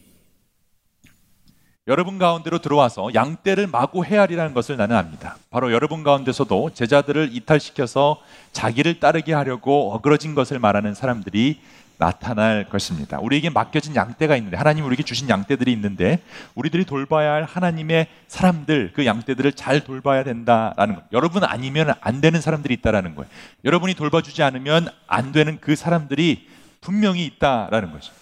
여러분 1.89 2.19
가운데로 2.19 2.59
들어와서 2.59 3.15
양떼를 3.15 3.67
마구 3.67 4.05
헤아리라는 4.05 4.53
것을 4.53 4.77
나는 4.77 4.95
압니다. 4.95 5.39
바로 5.51 5.73
여러분 5.73 6.05
가운데서도 6.05 6.73
제자들을 6.75 7.31
이탈시켜서 7.33 8.21
자기를 8.53 9.01
따르게 9.01 9.33
하려고 9.33 9.95
어그러진 9.95 10.35
것을 10.35 10.59
말하는 10.59 10.93
사람들이 10.93 11.61
나타날 11.97 12.69
것입니다. 12.69 13.19
우리에게 13.21 13.49
맡겨진 13.49 13.97
양떼가 13.97 14.37
있는데 14.37 14.59
하나님 14.59 14.85
우리에게 14.85 15.03
주신 15.03 15.31
양떼들이 15.31 15.73
있는데 15.73 16.21
우리들이 16.55 16.85
돌봐야 16.85 17.33
할 17.33 17.45
하나님의 17.45 18.07
사람들 18.29 18.93
그 18.93 19.07
양떼들을 19.07 19.55
잘 19.55 19.81
돌봐야 19.81 20.25
된다라는 20.25 20.95
것. 20.95 21.05
여러분 21.13 21.43
아니면 21.43 21.95
안 22.03 22.21
되는 22.21 22.39
사람들이 22.43 22.75
있다라는 22.75 23.15
거예요. 23.15 23.31
여러분이 23.65 23.95
돌봐주지 23.95 24.43
않으면 24.43 24.89
안 25.07 25.33
되는 25.33 25.57
그 25.59 25.75
사람들이 25.75 26.49
분명히 26.83 27.25
있다라는 27.25 27.93
거죠. 27.93 28.13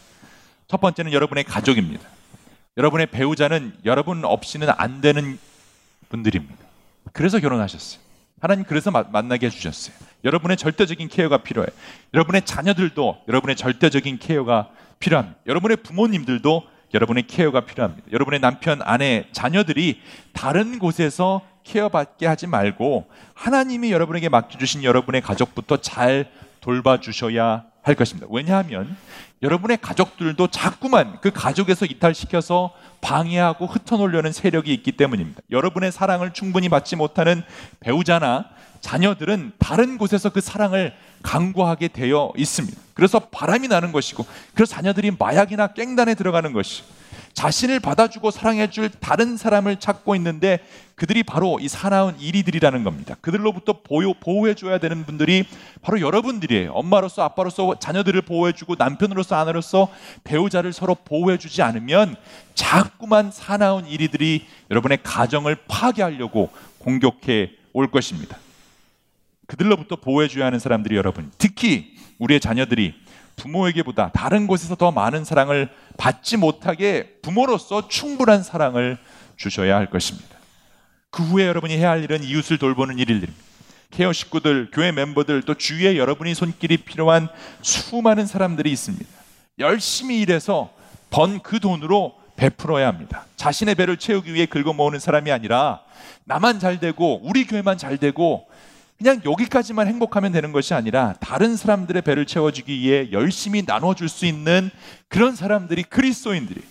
첫 0.68 0.80
번째는 0.80 1.12
여러분의 1.12 1.42
가족입니다. 1.42 2.15
여러분의 2.76 3.06
배우자는 3.06 3.72
여러분 3.84 4.24
없이는 4.24 4.68
안 4.76 5.00
되는 5.00 5.38
분들입니다. 6.10 6.54
그래서 7.12 7.40
결혼하셨어요. 7.40 8.00
하나님 8.40 8.64
그래서 8.64 8.90
마, 8.90 9.02
만나게 9.02 9.46
해주셨어요. 9.46 9.96
여러분의 10.24 10.58
절대적인 10.58 11.08
케어가 11.08 11.38
필요해요. 11.38 11.70
여러분의 12.12 12.42
자녀들도 12.44 13.22
여러분의 13.28 13.56
절대적인 13.56 14.18
케어가 14.18 14.68
필요합니다. 14.98 15.38
여러분의 15.46 15.78
부모님들도 15.78 16.62
여러분의 16.92 17.26
케어가 17.26 17.64
필요합니다. 17.64 18.06
여러분의 18.12 18.40
남편, 18.40 18.80
아내, 18.82 19.26
자녀들이 19.32 20.02
다른 20.32 20.78
곳에서 20.78 21.42
케어받게 21.64 22.26
하지 22.26 22.46
말고 22.46 23.06
하나님이 23.34 23.90
여러분에게 23.90 24.28
맡겨주신 24.28 24.84
여러분의 24.84 25.22
가족부터 25.22 25.78
잘 25.78 26.30
돌봐주셔야 26.60 27.64
할 27.86 27.94
것입니다. 27.94 28.26
왜냐하면 28.30 28.96
여러분의 29.42 29.78
가족들도 29.80 30.48
자꾸만 30.48 31.18
그 31.20 31.30
가족에서 31.30 31.86
이탈시켜서 31.86 32.72
방해하고 33.00 33.66
흩어놓으려는 33.66 34.32
세력이 34.32 34.74
있기 34.74 34.92
때문입니다. 34.92 35.40
여러분의 35.52 35.92
사랑을 35.92 36.32
충분히 36.32 36.68
받지 36.68 36.96
못하는 36.96 37.44
배우자나 37.78 38.46
자녀들은 38.80 39.52
다른 39.60 39.98
곳에서 39.98 40.30
그 40.30 40.40
사랑을 40.40 40.94
강구하게 41.22 41.88
되어 41.88 42.32
있습니다. 42.36 42.76
그래서 42.94 43.20
바람이 43.20 43.68
나는 43.68 43.92
것이고, 43.92 44.26
그래서 44.54 44.74
자녀들이 44.74 45.12
마약이나 45.16 45.68
깽단에 45.68 46.14
들어가는 46.14 46.52
것이 46.52 46.82
자신을 47.36 47.80
받아주고 47.80 48.30
사랑해줄 48.30 48.88
다른 48.98 49.36
사람을 49.36 49.76
찾고 49.76 50.16
있는데 50.16 50.58
그들이 50.94 51.22
바로 51.22 51.58
이 51.60 51.68
사나운 51.68 52.18
이리들이라는 52.18 52.82
겁니다. 52.82 53.14
그들로부터 53.20 53.82
보호, 53.82 54.14
보호해줘야 54.14 54.78
되는 54.78 55.04
분들이 55.04 55.44
바로 55.82 56.00
여러분들이에요. 56.00 56.72
엄마로서 56.72 57.22
아빠로서 57.22 57.78
자녀들을 57.78 58.22
보호해주고 58.22 58.76
남편으로서 58.78 59.36
아내로서 59.36 59.92
배우자를 60.24 60.72
서로 60.72 60.94
보호해주지 60.94 61.60
않으면 61.60 62.16
자꾸만 62.54 63.30
사나운 63.30 63.86
이리들이 63.86 64.46
여러분의 64.70 65.00
가정을 65.02 65.56
파괴하려고 65.68 66.48
공격해 66.78 67.50
올 67.74 67.90
것입니다. 67.90 68.38
그들로부터 69.46 69.96
보호해줘야 69.96 70.46
하는 70.46 70.58
사람들이 70.58 70.96
여러분, 70.96 71.30
특히 71.36 71.96
우리의 72.18 72.40
자녀들이 72.40 72.94
부모에게보다 73.36 74.10
다른 74.12 74.46
곳에서 74.46 74.74
더 74.74 74.90
많은 74.90 75.24
사랑을 75.24 75.68
받지 75.96 76.36
못하게 76.36 77.18
부모로서 77.22 77.88
충분한 77.88 78.42
사랑을 78.42 78.98
주셔야 79.36 79.76
할 79.76 79.90
것입니다. 79.90 80.36
그 81.10 81.22
후에 81.22 81.46
여러분이 81.46 81.76
해야 81.76 81.90
할 81.90 82.02
일은 82.02 82.22
이웃을 82.22 82.58
돌보는 82.58 82.98
일입니다. 82.98 83.32
케어 83.90 84.12
식구들, 84.12 84.70
교회 84.72 84.92
멤버들, 84.92 85.42
또 85.42 85.54
주위에 85.54 85.96
여러분이 85.96 86.34
손길이 86.34 86.76
필요한 86.78 87.28
수많은 87.62 88.26
사람들이 88.26 88.70
있습니다. 88.72 89.06
열심히 89.58 90.20
일해서 90.20 90.70
번 91.10 91.38
그 91.42 91.60
돈으로 91.60 92.14
베풀어야 92.36 92.86
합니다. 92.88 93.24
자신의 93.36 93.74
배를 93.76 93.96
채우기 93.96 94.34
위해 94.34 94.44
긁어 94.46 94.72
모으는 94.74 94.98
사람이 94.98 95.30
아니라 95.32 95.80
나만 96.24 96.58
잘 96.58 96.78
되고 96.80 97.20
우리 97.22 97.46
교회만 97.46 97.78
잘 97.78 97.96
되고 97.96 98.46
그냥 98.98 99.20
여기까지만 99.24 99.88
행복하면 99.88 100.32
되는 100.32 100.52
것이 100.52 100.72
아니라 100.72 101.14
다른 101.20 101.56
사람들의 101.56 102.02
배를 102.02 102.26
채워주기 102.26 102.80
위해 102.80 103.08
열심히 103.12 103.62
나눠줄 103.66 104.08
수 104.08 104.24
있는 104.24 104.70
그런 105.08 105.36
사람들이 105.36 105.82
그리스도인들이 105.82 106.62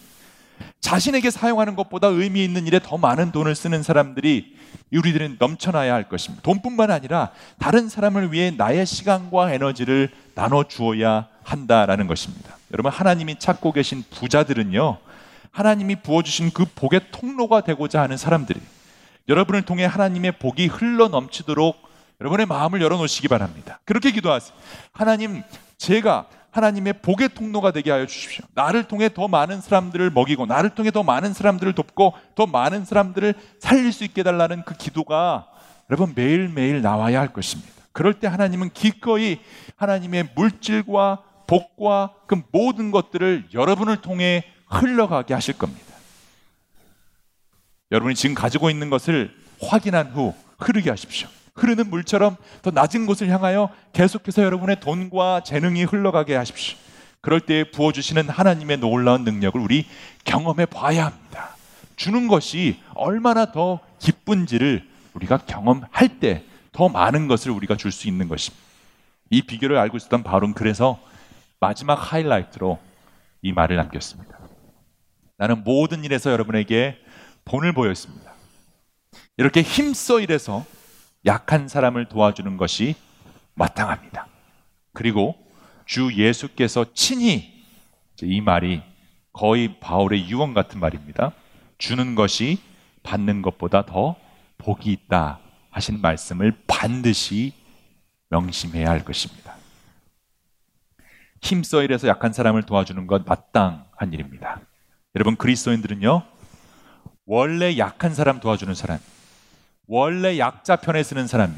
자신에게 0.80 1.30
사용하는 1.30 1.76
것보다 1.76 2.08
의미 2.08 2.44
있는 2.44 2.66
일에 2.68 2.80
더 2.80 2.98
많은 2.98 3.32
돈을 3.32 3.56
쓰는 3.56 3.84
사람들이 3.84 4.56
우리들은 4.92 5.38
넘쳐나야 5.40 5.94
할 5.94 6.08
것입니다. 6.08 6.42
돈뿐만 6.44 6.92
아니라 6.92 7.32
다른 7.60 7.90
사람을 7.90 8.32
위해 8.32 8.52
나의 8.52 8.86
시간과 8.86 9.52
에너지를 9.54 10.10
나눠 10.36 10.64
주어야 10.64 11.28
한다라는 11.44 12.08
것입니다. 12.08 12.58
여러분 12.72 12.92
하나님이 12.92 13.40
찾고 13.40 13.72
계신 13.72 14.04
부자들은요. 14.10 14.98
하나님이 15.52 15.98
부어 15.98 16.22
주신 16.22 16.52
그 16.52 16.66
복의 16.76 17.02
통로가 17.12 17.62
되고자 17.62 18.02
하는 18.02 18.18
사람들이 18.18 18.60
여러분을 19.28 19.64
통해 19.64 19.86
하나님의 19.86 20.34
복이 20.34 20.68
흘러 20.68 21.08
넘치도록 21.08 21.85
여러분의 22.22 22.46
마음을 22.46 22.82
열어놓으시기 22.82 23.28
바랍니다. 23.28 23.80
그렇게 23.86 24.12
기도하세요. 24.12 24.58
하나님, 24.92 25.44
제가 25.78 26.28
하나님의 26.52 27.02
복의 27.02 27.30
통로가 27.30 27.72
되게 27.72 27.92
하여 27.92 28.06
주십시오. 28.06 28.46
나를 28.54 28.86
통해 28.86 29.10
더 29.14 29.28
많은 29.28 29.60
사람들을 29.60 30.10
먹이고, 30.12 30.46
나를 30.46 30.70
통해 30.70 30.92
더 30.92 31.04
많은 31.04 31.34
사람들을 31.34 31.74
돕고, 31.74 32.14
더 32.36 32.46
많은 32.46 32.86
사람들을 32.86 33.34
살릴 33.60 33.92
수 33.92 34.06
있게 34.06 34.24
달라는 34.24 34.64
그 34.64 34.76
기도가 34.76 35.48
여러분 35.90 36.14
매일매일 36.16 36.82
나와야 36.82 37.20
할 37.20 37.34
것입니다. 37.34 37.72
그럴 37.92 38.14
때 38.14 38.28
하나님은 38.28 38.72
기꺼이 38.72 39.40
하나님의 39.76 40.30
물질과 40.36 41.24
복과 41.48 42.14
그 42.28 42.42
모든 42.52 42.92
것들을 42.92 43.50
여러분을 43.54 43.98
통해 43.98 44.44
흘러가게 44.68 45.34
하실 45.34 45.58
겁니다. 45.58 45.94
여러분이 47.92 48.16
지금 48.16 48.34
가지고 48.34 48.70
있는 48.70 48.90
것을 48.90 49.34
확인한 49.62 50.12
후 50.12 50.34
흐르게 50.58 50.90
하십시오. 50.90 51.30
흐르는 51.56 51.90
물처럼 51.90 52.36
더 52.62 52.72
낮은 52.72 53.06
곳을 53.06 53.30
향하여 53.30 53.70
계속해서 53.94 54.44
여러분의 54.44 54.80
돈과 54.80 55.44
재능이 55.44 55.86
흘러가게 55.86 56.36
하십시오. 56.36 56.78
그럴 57.22 57.40
때 57.42 57.70
부어주시는 57.72 58.30
하나님의 58.30 58.78
놀라운 58.78 59.24
능력을 59.24 59.60
우리 59.60 59.88
경험해 60.26 60.68
봐야 60.68 61.06
합니다. 61.06 61.56
주는 61.96 62.28
것이 62.28 62.80
얼마나 62.94 63.52
더 63.52 63.80
기쁜지를 64.00 64.88
우리가 65.14 65.38
경험할 65.38 66.20
때 66.20 66.46
더 66.76 66.90
많은 66.90 67.30
것을 67.30 67.52
우리가 67.52 67.78
줄 67.78 67.92
수 67.94 68.10
있는 68.10 68.28
것입니다. 68.28 68.62
이 69.30 69.42
비결을 69.42 69.78
알고 69.78 69.96
있었던 69.96 70.24
바울은 70.24 70.54
그래서 70.54 71.00
마지막 71.62 71.96
하이라이트로 71.96 72.78
이 73.42 73.54
말을 73.54 73.78
남겼습니다. 73.78 74.38
나는 75.38 75.64
모든 75.64 76.04
일에서 76.04 76.32
여러분에게 76.32 76.98
본을 77.46 77.72
보였습니다. 77.72 78.34
이렇게 79.38 79.62
힘써 79.62 80.20
일해서 80.20 80.66
약한 81.26 81.68
사람을 81.68 82.06
도와주는 82.06 82.58
것이 82.58 82.96
마땅합니다. 83.56 84.28
그리고 84.94 85.36
주 85.86 86.14
예수께서 86.16 86.86
친히 86.94 87.64
이 88.22 88.42
말이 88.42 88.82
거의 89.34 89.80
바울의 89.80 90.30
유언 90.30 90.54
같은 90.54 90.80
말입니다. 90.80 91.34
주는 91.78 92.16
것이 92.16 92.60
받는 93.04 93.42
것보다 93.42 93.86
더 93.86 94.16
복이 94.58 94.92
있다 94.92 95.40
하신 95.70 96.02
말씀을 96.02 96.58
반드시 96.68 97.54
명심해야 98.30 98.90
할 98.90 99.04
것입니다. 99.04 99.56
힘써 101.42 101.84
일해서 101.84 102.08
약한 102.08 102.34
사람을 102.34 102.64
도와주는 102.64 103.06
것 103.08 103.26
마땅한 103.26 104.14
일입니다. 104.14 104.62
여러분 105.16 105.36
그리스도인들은요 105.36 106.24
원래 107.26 107.78
약한 107.78 108.14
사람 108.14 108.40
도와주는 108.40 108.74
사람, 108.74 109.00
원래 109.88 110.40
약자 110.40 110.78
편에 110.78 111.04
서는 111.04 111.28
사람이, 111.28 111.54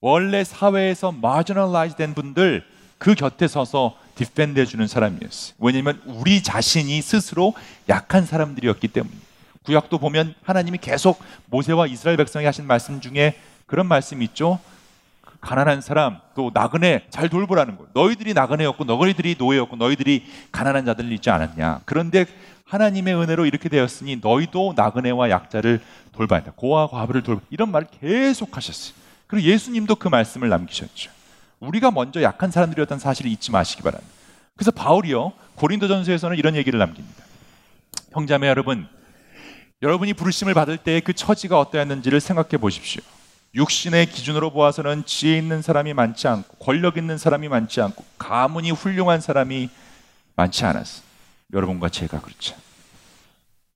원래 0.00 0.44
사회에서 0.44 1.12
marginalize 1.12 1.96
된 1.96 2.14
분들 2.14 2.64
그 2.98 3.14
곁에 3.14 3.48
서서 3.48 3.96
defend 4.14 4.58
해주는 4.60 4.86
사람이었어요. 4.86 5.54
왜냐하면 5.58 6.00
우리 6.06 6.42
자신이 6.42 7.02
스스로 7.02 7.54
약한 7.88 8.24
사람들이었기 8.24 8.88
때문에. 8.88 9.14
구약도 9.64 9.98
보면 9.98 10.34
하나님이 10.44 10.78
계속 10.78 11.20
모세와 11.46 11.88
이스라엘 11.88 12.16
백성이 12.16 12.46
하신 12.46 12.66
말씀 12.66 13.00
중에 13.00 13.34
그런 13.66 13.86
말씀이 13.86 14.24
있죠. 14.26 14.60
그 15.20 15.36
가난한 15.40 15.80
사람 15.80 16.20
또 16.36 16.52
나그네 16.54 17.06
잘 17.10 17.28
돌보라는 17.28 17.76
거예요. 17.76 17.90
너희들이 17.92 18.32
나그네였고 18.32 18.84
너희들이 18.84 19.34
노예였고 19.38 19.76
너희들이 19.76 20.24
가난한 20.52 20.86
자들 20.86 21.10
있지 21.12 21.30
않았냐. 21.30 21.80
그런데 21.84 22.26
하나님의 22.66 23.14
은혜로 23.14 23.46
이렇게 23.46 23.68
되었으니 23.68 24.16
너희도 24.16 24.74
나그네와 24.76 25.30
약자를 25.30 25.80
돌봐야 26.12 26.40
한다. 26.40 26.52
고아 26.56 26.88
과부를 26.88 27.22
돌봐. 27.22 27.40
이런 27.50 27.70
말을 27.70 27.86
계속 28.00 28.56
하셨어요. 28.56 28.94
그리고 29.26 29.48
예수님도 29.48 29.96
그 29.96 30.08
말씀을 30.08 30.48
남기셨죠. 30.48 31.10
우리가 31.60 31.90
먼저 31.90 32.22
약한 32.22 32.50
사람들이었다는 32.50 32.98
사실을 32.98 33.30
잊지 33.30 33.50
마시기 33.52 33.82
바랍니다. 33.82 34.12
그래서 34.56 34.70
바울이요 34.72 35.32
고린도전서에서는 35.54 36.36
이런 36.36 36.56
얘기를 36.56 36.78
남깁니다. 36.78 37.24
형제매 38.12 38.48
여러분, 38.48 38.88
여러분이 39.82 40.14
부르심을 40.14 40.54
받을 40.54 40.76
때그 40.76 41.12
처지가 41.12 41.58
어떠했는지를 41.60 42.20
생각해 42.20 42.56
보십시오. 42.58 43.02
육신의 43.54 44.06
기준으로 44.06 44.50
보아서는 44.50 45.04
지혜 45.06 45.38
있는 45.38 45.62
사람이 45.62 45.94
많지 45.94 46.26
않고 46.28 46.56
권력 46.58 46.96
있는 46.96 47.16
사람이 47.16 47.48
많지 47.48 47.80
않고 47.80 48.04
가문이 48.18 48.72
훌륭한 48.72 49.20
사람이 49.20 49.70
많지 50.34 50.64
않았어. 50.64 51.05
여러분과 51.52 51.88
제가 51.88 52.20
그렇죠. 52.20 52.56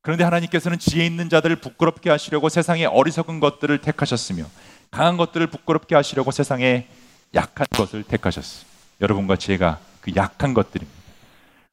그런데 0.02 0.24
하나님께서는 0.24 0.78
지혜 0.78 1.04
있는 1.04 1.28
자들을 1.28 1.56
부끄럽게 1.56 2.10
하시려고 2.10 2.48
세상의 2.48 2.86
어리석은 2.86 3.40
것들을 3.40 3.78
택하셨으며 3.78 4.44
강한 4.90 5.16
것들을 5.16 5.46
부끄럽게 5.48 5.94
하시려고 5.94 6.30
세상에 6.30 6.88
약한 7.34 7.66
것을 7.70 8.02
택하셨어요. 8.02 8.66
여러분과 9.00 9.36
제가 9.36 9.78
그 10.00 10.12
약한 10.16 10.54
것들입니다. 10.54 11.00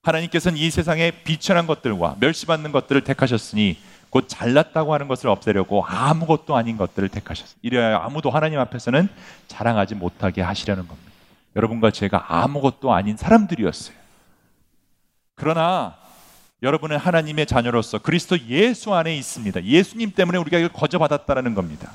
하나님께서는 0.03 0.57
이 0.57 0.69
세상에 0.69 1.12
비천한 1.12 1.67
것들과 1.67 2.15
멸시받는 2.19 2.71
것들을 2.71 3.03
택하셨으니 3.03 3.77
곧 4.10 4.25
잘났다고 4.27 4.93
하는 4.93 5.07
것을 5.07 5.29
없애려고 5.29 5.83
아무것도 5.86 6.55
아닌 6.55 6.77
것들을 6.77 7.10
택하셨어요. 7.10 7.57
이래야 7.62 7.99
아무도 8.01 8.29
하나님 8.29 8.60
앞에서는 8.60 9.10
자랑하지 9.47 9.95
못하게 9.95 10.41
하시려는 10.41 10.88
겁니다. 10.88 11.12
여러분과 11.55 11.91
제가 11.91 12.25
아무것도 12.27 12.93
아닌 12.93 13.17
사람들이었어요. 13.17 14.06
그러나 15.38 15.95
여러분은 16.63 16.97
하나님의 16.97 17.45
자녀로서 17.45 18.00
그리스도 18.00 18.38
예수 18.47 18.93
안에 18.93 19.15
있습니다. 19.15 19.63
예수님 19.63 20.12
때문에 20.12 20.39
우리가 20.39 20.58
이걸 20.58 20.69
거저받았다는 20.73 21.54
겁니다. 21.54 21.93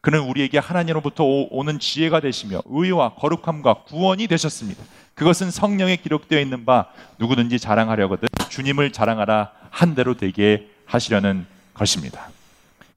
그는 0.00 0.20
우리에게 0.20 0.58
하나님으로부터 0.58 1.24
오는 1.24 1.80
지혜가 1.80 2.20
되시며 2.20 2.62
의와 2.66 3.14
거룩함과 3.16 3.82
구원이 3.88 4.28
되셨습니다. 4.28 4.84
그것은 5.14 5.50
성령에 5.50 5.96
기록되어 5.96 6.38
있는 6.38 6.64
바 6.64 6.86
누구든지 7.18 7.58
자랑하려거든 7.58 8.28
주님을 8.48 8.92
자랑하라 8.92 9.50
한 9.70 9.96
대로 9.96 10.14
되게 10.16 10.70
하시려는 10.84 11.46
것입니다. 11.74 12.28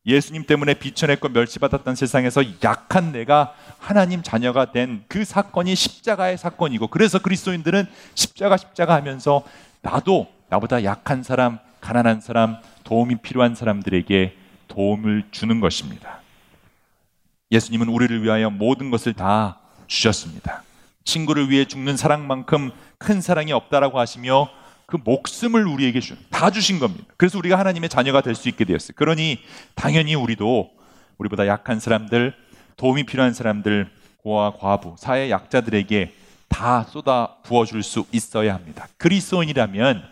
예수님 0.05 0.45
때문에 0.45 0.75
비천했고 0.75 1.29
멸시받았던 1.29 1.95
세상에서 1.95 2.43
약한 2.63 3.11
내가 3.11 3.53
하나님 3.79 4.21
자녀가 4.21 4.71
된 4.71 5.03
그 5.07 5.25
사건이 5.25 5.75
십자가의 5.75 6.37
사건이고 6.37 6.87
그래서 6.87 7.19
그리스도인들은 7.19 7.85
십자가 8.15 8.57
십자가 8.57 8.93
하면서 8.95 9.43
나도 9.81 10.27
나보다 10.49 10.83
약한 10.83 11.23
사람, 11.23 11.59
가난한 11.81 12.21
사람, 12.21 12.57
도움이 12.83 13.17
필요한 13.17 13.55
사람들에게 13.55 14.35
도움을 14.67 15.25
주는 15.31 15.59
것입니다. 15.59 16.19
예수님은 17.51 17.87
우리를 17.87 18.23
위하여 18.23 18.49
모든 18.49 18.91
것을 18.91 19.13
다 19.13 19.59
주셨습니다. 19.87 20.63
친구를 21.03 21.49
위해 21.49 21.65
죽는 21.65 21.97
사랑만큼 21.97 22.71
큰 22.97 23.21
사랑이 23.21 23.51
없다라고 23.51 23.99
하시며 23.99 24.49
그 24.85 24.97
목숨을 25.03 25.65
우리에게 25.67 25.99
주, 25.99 26.15
다 26.29 26.51
주신 26.51 26.79
겁니다. 26.79 27.05
그래서 27.17 27.37
우리가 27.37 27.57
하나님의 27.57 27.89
자녀가 27.89 28.21
될 28.21 28.35
수 28.35 28.49
있게 28.49 28.65
되었어요. 28.65 28.93
그러니 28.95 29.39
당연히 29.75 30.15
우리도 30.15 30.69
우리보다 31.17 31.47
약한 31.47 31.79
사람들, 31.79 32.33
도움이 32.77 33.05
필요한 33.05 33.33
사람들, 33.33 33.89
고아, 34.23 34.53
과부, 34.53 34.95
사회 34.97 35.29
약자들에게 35.29 36.13
다 36.49 36.83
쏟아 36.83 37.37
부어줄 37.43 37.83
수 37.83 38.05
있어야 38.11 38.53
합니다. 38.55 38.87
그리스도인이라면 38.97 40.03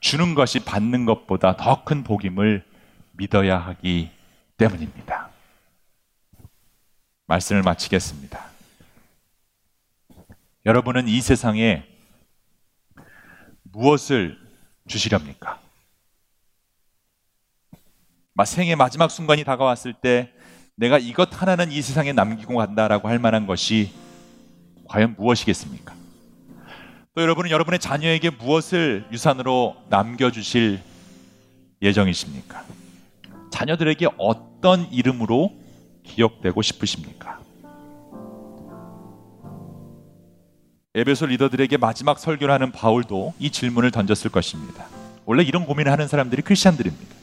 주는 0.00 0.34
것이 0.34 0.60
받는 0.60 1.04
것보다 1.04 1.56
더 1.56 1.84
큰 1.84 2.04
복임을 2.04 2.64
믿어야 3.12 3.58
하기 3.58 4.10
때문입니다. 4.56 5.28
말씀을 7.26 7.62
마치겠습니다. 7.62 8.42
여러분은 10.64 11.08
이 11.08 11.20
세상에 11.20 11.84
무엇을 13.64 14.38
주시렵니까? 14.86 15.60
생의 18.46 18.76
마지막 18.76 19.10
순간이 19.10 19.44
다가왔을 19.44 19.92
때 19.94 20.32
내가 20.76 20.98
이것 20.98 21.28
하나는 21.42 21.72
이 21.72 21.82
세상에 21.82 22.12
남기고 22.12 22.54
간다라고 22.56 23.08
할 23.08 23.18
만한 23.18 23.46
것이 23.46 23.92
과연 24.88 25.14
무엇이겠습니까? 25.16 25.94
또 27.14 27.22
여러분은 27.22 27.50
여러분의 27.50 27.78
자녀에게 27.78 28.30
무엇을 28.30 29.06
유산으로 29.12 29.76
남겨주실 29.88 30.80
예정이십니까? 31.82 32.64
자녀들에게 33.50 34.08
어떤 34.18 34.90
이름으로 34.90 35.52
기억되고 36.04 36.62
싶으십니까? 36.62 37.38
에베소 40.94 41.26
리더들에게 41.26 41.76
마지막 41.76 42.18
설교를 42.18 42.52
하는 42.52 42.72
바울도 42.72 43.34
이 43.38 43.50
질문을 43.50 43.90
던졌을 43.90 44.30
것입니다. 44.30 44.86
원래 45.26 45.42
이런 45.42 45.66
고민을 45.66 45.92
하는 45.92 46.08
사람들이 46.08 46.42
크리스천들입니다. 46.42 47.14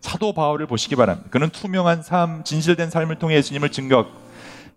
사도 0.00 0.32
바울을 0.32 0.66
보시기 0.66 0.94
바랍니다. 0.94 1.28
그는 1.30 1.50
투명한 1.50 2.02
삶, 2.02 2.44
진실된 2.44 2.90
삶을 2.90 3.16
통해 3.18 3.34
예수님을 3.36 3.70
증거 3.70 4.06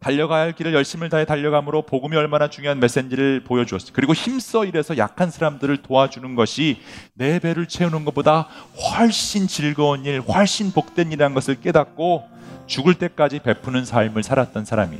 달려가야 0.01 0.41
할 0.41 0.53
길을 0.53 0.73
열심을 0.73 1.09
다해 1.09 1.25
달려감으로 1.25 1.83
복음이 1.83 2.17
얼마나 2.17 2.49
중요한 2.49 2.79
메시지를 2.79 3.43
보여주었어요. 3.43 3.91
그리고 3.93 4.13
힘써 4.13 4.65
일해서 4.65 4.97
약한 4.97 5.29
사람들을 5.29 5.77
도와주는 5.83 6.33
것이 6.33 6.81
내 7.13 7.37
배를 7.37 7.67
채우는 7.67 8.03
것보다 8.05 8.47
훨씬 8.97 9.47
즐거운 9.47 10.03
일, 10.05 10.19
훨씬 10.21 10.71
복된 10.71 11.11
일이라는 11.11 11.35
것을 11.35 11.61
깨닫고 11.61 12.27
죽을 12.65 12.95
때까지 12.95 13.39
베푸는 13.39 13.85
삶을 13.85 14.23
살았던 14.23 14.65
사람이 14.65 14.97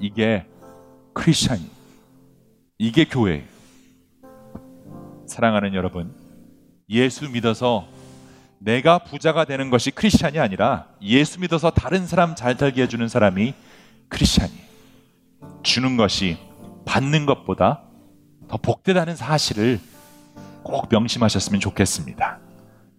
이게 0.00 0.44
크리스천이 1.14 1.70
이게 2.76 3.06
교회예요. 3.06 3.44
사랑하는 5.26 5.72
여러분, 5.72 6.14
예수 6.90 7.30
믿어서 7.30 7.88
내가 8.58 8.98
부자가 8.98 9.46
되는 9.46 9.70
것이 9.70 9.90
크리스천이 9.90 10.38
아니라 10.38 10.86
예수 11.00 11.40
믿어서 11.40 11.70
다른 11.70 12.06
사람 12.06 12.34
잘 12.34 12.56
살게 12.56 12.82
해주는 12.82 13.08
사람이 13.08 13.54
크리스천이 14.08 14.52
주는 15.62 15.96
것이 15.96 16.38
받는 16.84 17.26
것보다 17.26 17.82
더 18.48 18.56
복되다는 18.56 19.16
사실을 19.16 19.80
꼭 20.62 20.88
명심하셨으면 20.90 21.60
좋겠습니다. 21.60 22.38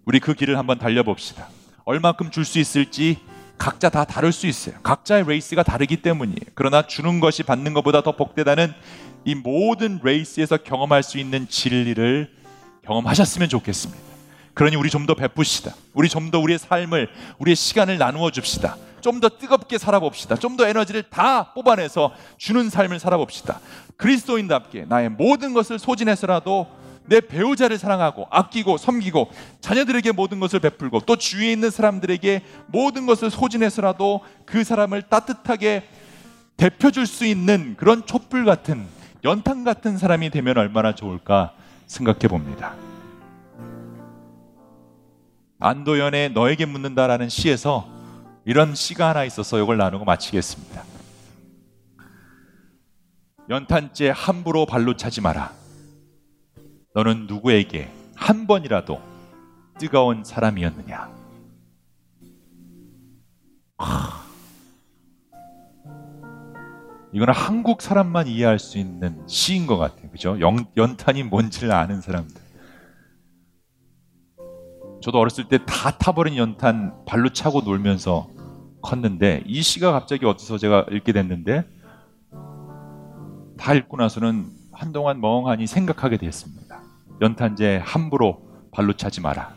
우리 0.05 0.19
그 0.19 0.33
길을 0.33 0.57
한번 0.57 0.77
달려봅시다. 0.77 1.47
얼만큼 1.85 2.31
줄 2.31 2.45
수 2.45 2.59
있을지 2.59 3.17
각자 3.57 3.89
다 3.89 4.03
다를 4.05 4.31
수 4.31 4.45
있어요. 4.47 4.75
각자의 4.83 5.25
레이스가 5.27 5.63
다르기 5.63 6.01
때문이에요. 6.01 6.51
그러나 6.53 6.85
주는 6.85 7.19
것이 7.19 7.43
받는 7.43 7.73
것보다 7.73 8.03
더 8.03 8.15
복되다는 8.15 8.73
이 9.25 9.35
모든 9.35 9.99
레이스에서 10.03 10.57
경험할 10.57 11.03
수 11.03 11.17
있는 11.17 11.47
진리를 11.47 12.29
경험하셨으면 12.85 13.49
좋겠습니다. 13.49 14.01
그러니 14.53 14.75
우리 14.75 14.89
좀 14.89 15.05
더 15.07 15.13
베풉시다. 15.15 15.73
우리 15.93 16.07
좀 16.09 16.31
더 16.31 16.39
우리의 16.39 16.59
삶을, 16.59 17.09
우리의 17.39 17.55
시간을 17.55 17.97
나누어 17.97 18.31
줍시다. 18.31 18.77
좀 19.01 19.19
더 19.19 19.29
뜨겁게 19.29 19.77
살아봅시다. 19.77 20.35
좀 20.35 20.57
더 20.57 20.67
에너지를 20.67 21.03
다 21.03 21.53
뽑아내서 21.53 22.13
주는 22.37 22.69
삶을 22.69 22.99
살아봅시다. 22.99 23.59
그리스도인답게 23.97 24.85
나의 24.87 25.09
모든 25.09 25.53
것을 25.53 25.79
소진해서라도 25.79 26.67
내 27.05 27.21
배우자를 27.21 27.77
사랑하고 27.77 28.27
아끼고 28.29 28.77
섬기고 28.77 29.31
자녀들에게 29.61 30.11
모든 30.11 30.39
것을 30.39 30.59
베풀고 30.59 31.01
또 31.01 31.15
주위에 31.15 31.51
있는 31.53 31.71
사람들에게 31.71 32.41
모든 32.67 33.05
것을 33.05 33.29
소진해서라도 33.29 34.21
그 34.45 34.63
사람을 34.63 35.03
따뜻하게 35.03 35.83
대표줄 36.57 37.07
수 37.07 37.25
있는 37.25 37.75
그런 37.77 38.05
촛불 38.05 38.43
같은 38.45 38.85
연탄 39.23 39.63
같은 39.63 39.97
사람이 39.97 40.29
되면 40.31 40.57
얼마나 40.57 40.93
좋을까 40.93 41.53
생각해 41.85 42.27
봅니다. 42.27 42.73
안도연의 45.59 46.31
너에게 46.33 46.65
묻는다라는 46.65 47.29
시에서 47.29 47.87
이런 48.47 48.75
시가 48.75 49.09
하나 49.09 49.25
있어서 49.25 49.61
이걸 49.61 49.75
나누고 49.75 50.05
마치겠습니다. 50.05 50.81
연탄재 53.49 54.13
함부로 54.15 54.65
발로 54.65 54.95
차지 54.95 55.19
마라. 55.19 55.51
너는 56.95 57.27
누구에게 57.27 57.91
한 58.15 58.47
번이라도 58.47 59.01
뜨거운 59.77 60.23
사람이었느냐? 60.23 61.09
이거는 67.11 67.33
한국 67.33 67.81
사람만 67.81 68.27
이해할 68.27 68.59
수 68.59 68.77
있는 68.77 69.27
시인 69.27 69.67
것 69.67 69.77
같아요. 69.77 70.09
그죠? 70.09 70.39
연, 70.39 70.65
연탄이 70.77 71.23
뭔지를 71.23 71.73
아는 71.73 71.99
사람들. 71.99 72.41
저도 75.01 75.19
어렸을 75.19 75.49
때 75.49 75.57
다 75.65 75.91
타버린 75.97 76.37
연탄 76.37 76.93
발로 77.05 77.33
차고 77.33 77.61
놀면서 77.61 78.36
컸는데 78.87 79.43
이 79.45 79.61
시가 79.61 79.91
갑자기 79.91 80.25
어디서 80.25 80.57
제가 80.57 80.85
읽게 80.89 81.11
됐는데 81.11 81.67
다 83.57 83.73
읽고 83.73 83.97
나서는 83.97 84.49
한동안 84.71 85.19
멍하니 85.19 85.67
생각하게 85.67 86.17
됐습니다. 86.17 86.81
연탄재 87.19 87.81
함부로 87.83 88.47
발로 88.71 88.93
차지 88.93 89.19
마라. 89.19 89.53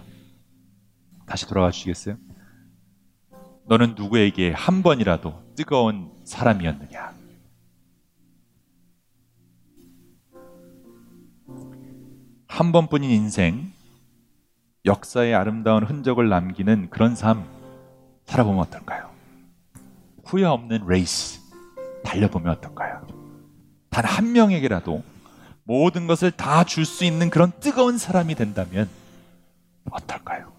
다시 1.26 1.46
돌아가 1.46 1.70
주시겠어요? 1.70 2.16
너는 3.66 3.94
누구에게 3.94 4.50
한 4.50 4.82
번이라도 4.82 5.40
뜨거운 5.54 6.10
사람이었느냐? 6.24 7.12
한 12.48 12.72
번뿐인 12.72 13.10
인생, 13.10 13.72
역사의 14.84 15.34
아름다운 15.34 15.84
흔적을 15.84 16.28
남기는 16.28 16.90
그런 16.90 17.14
삶 17.14 17.44
살아보면 18.24 18.60
어떨까요? 18.62 19.09
후회 20.30 20.44
없는 20.44 20.86
레이스 20.86 21.40
달려보면 22.04 22.52
어떨까요? 22.52 23.06
단 23.90 24.04
한 24.04 24.32
명에게라도 24.32 25.02
모든 25.64 26.06
것을 26.06 26.30
다 26.30 26.64
줄 26.64 26.84
수 26.84 27.04
있는 27.04 27.30
그런 27.30 27.52
뜨거운 27.60 27.98
사람이 27.98 28.34
된다면 28.36 28.88
어떨까요? 29.90 30.52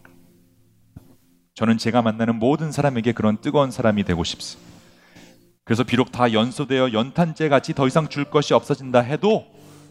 저는 1.56 1.78
제가 1.78 2.02
만나는 2.02 2.36
모든 2.36 2.72
사람에게 2.72 3.14
그런 3.14 3.38
뜨거운 3.40 3.72
사람이 3.72 4.04
되고 4.04 4.24
싶습니다. 4.24 4.70
그래서 5.64 5.84
비록 5.84 6.12
다 6.12 6.34
연소되어 6.34 6.92
연탄재 6.92 7.48
같이 7.50 7.74
더 7.74 7.88
이상 7.88 8.10
줄 8.10 8.26
것이 8.26 8.54
없어진다 8.54 9.00
해도 9.00 9.46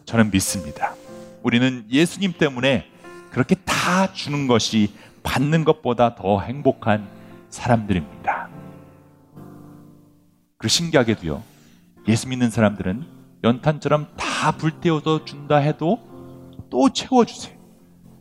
저는 0.04 0.30
믿습니다. 0.30 0.94
우리는 1.42 1.86
예수님 1.90 2.34
때문에 2.34 2.86
그렇게 3.30 3.54
다 3.64 4.12
주는 4.12 4.46
것이 4.46 4.92
받는 5.22 5.64
것보다 5.64 6.14
더 6.16 6.40
행복한 6.40 7.08
사람들입니다. 7.48 8.29
그 10.61 10.68
신기하게도요. 10.68 11.42
예수 12.08 12.28
믿는 12.28 12.50
사람들은 12.50 13.04
연탄처럼 13.42 14.08
다 14.16 14.52
불태워서 14.52 15.24
준다 15.24 15.56
해도 15.56 15.98
또 16.70 16.90
채워주세요. 16.92 17.58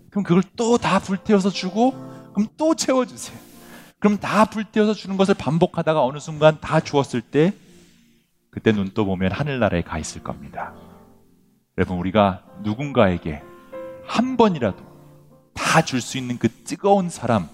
그럼 0.09 0.23
그걸 0.23 0.41
또 0.55 0.77
다 0.77 0.99
불태워서 0.99 1.49
주고 1.49 1.91
그럼 2.33 2.47
또 2.57 2.73
채워주세요. 2.75 3.37
그럼 3.99 4.17
다 4.17 4.45
불태워서 4.45 4.93
주는 4.93 5.17
것을 5.17 5.33
반복하다가 5.35 6.03
어느 6.03 6.19
순간 6.19 6.59
다 6.61 6.79
주었을 6.79 7.19
때 7.21 7.53
그때 8.49 8.71
눈떠 8.71 9.03
보면 9.03 9.33
하늘나라에 9.33 9.81
가 9.81 9.99
있을 9.99 10.23
겁니다. 10.23 10.73
여러분 11.77 11.97
우리가 11.97 12.43
누군가에게 12.63 13.41
한 14.07 14.37
번이라도 14.37 14.87
다 15.53 15.81
줄 15.81 15.99
수 16.01 16.17
있는 16.17 16.37
그 16.39 16.47
뜨거운 16.49 17.09
사람 17.09 17.49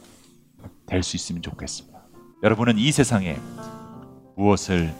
될 0.85 1.01
수 1.01 1.15
있으면 1.15 1.41
좋겠습니다. 1.41 1.99
여러분은 2.43 2.77
이 2.77 2.91
세상에 2.91 3.37
무엇을 4.35 4.93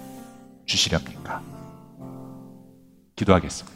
주시렵니까? 0.65 1.41
기도하겠습니다. 3.15 3.74